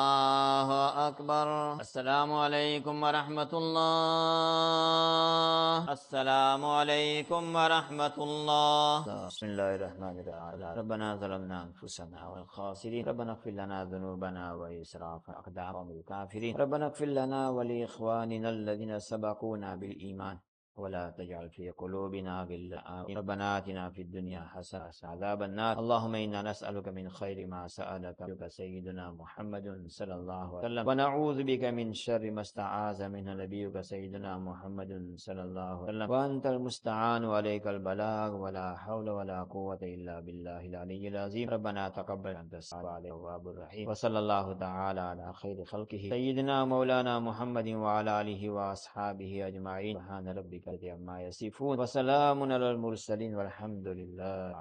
أكبر. 1.07 1.47
السلام 1.79 2.29
عليكم 2.33 2.95
ورحمة 3.03 3.51
الله. 3.61 4.61
السلام 5.97 6.65
عليكم 6.65 7.43
ورحمة 7.55 8.17
الله. 8.27 8.91
بسم 9.31 9.45
الله 9.45 9.69
الرحمن 9.75 10.15
الرحيم. 10.21 10.77
ربنا 10.81 11.07
ظلمنا 11.21 11.57
أنفسنا 11.67 12.19
والخاسرين. 12.31 13.03
ربنا 13.09 13.31
اغفر 13.31 13.51
لنا 13.51 13.77
ذنوبنا 13.85 14.53
وإسراف 14.53 15.29
اقدارنا 15.29 15.91
الكافرين 15.97 16.53
ربنا 16.57 16.85
اغفر 16.85 17.09
لنا 17.19 17.41
ولإخواننا 17.49 18.49
الذين 18.49 18.99
سبقونا 18.99 19.75
بالإيمان. 19.75 20.37
ولا 20.75 21.09
تجعل 21.09 21.49
في 21.49 21.69
قلوبنا 21.69 22.43
غلا 22.43 23.05
ربنا 23.17 23.57
آتنا 23.57 23.89
في 23.89 24.01
الدنيا 24.01 24.41
حسنة 24.41 24.91
عذاب 25.03 25.43
النار. 25.43 25.79
اللهم 25.79 26.15
إنا 26.15 26.41
نسألك 26.41 26.87
من 26.87 27.09
خير 27.09 27.47
ما 27.47 27.67
سألك 27.67 28.23
بك 28.23 28.47
سيدنا 28.47 29.11
محمد 29.11 29.83
صلى 29.87 30.15
الله 30.15 30.57
عليه 30.57 30.67
وسلم. 30.67 30.87
ونعوذ 30.87 31.43
بك 31.43 31.63
من 31.63 31.93
شر 31.93 32.31
ما 32.31 32.41
استعاذ 32.41 33.09
منه 33.09 33.33
نبيك 33.33 33.81
سيدنا 33.81 34.37
محمد 34.37 35.13
صلى 35.15 35.43
الله 35.43 35.61
عليه 35.61 35.83
وسلم. 35.83 36.09
وأنت 36.11 36.45
المستعان 36.45 37.25
وعليك 37.25 37.67
البلاغ. 37.67 38.35
ولا 38.35 38.75
حول 38.75 39.09
ولا 39.09 39.43
قوة 39.43 39.79
إلا 39.83 40.19
بالله 40.19 40.61
العلي 40.65 41.07
العظيم. 41.07 41.49
ربنا 41.49 41.89
تقبل 41.89 42.35
أنت 42.35 42.53
السلام 42.53 42.85
عليه 42.85 43.11
الرب 43.15 43.47
الرحيم. 43.47 43.89
وصلى 43.89 44.19
الله 44.19 44.53
تعالى 44.53 45.01
على 45.01 45.33
خير 45.33 45.65
خلقه. 45.65 46.09
سيدنا 46.09 46.65
مولانا 46.65 47.19
محمد 47.19 47.67
وعلى 47.67 48.21
آله 48.21 48.49
وأصحابه 48.49 49.47
أجمعين. 49.47 49.95
سبحان 49.97 50.27
ربك 50.27 50.60
العزة 50.67 50.91
عما 50.91 51.21
يصفون. 51.21 51.79
وسلام 51.79 52.43
على 52.43 52.71
المرسلين 52.71 53.35
والحمد 53.35 53.87
لله. 53.87 54.55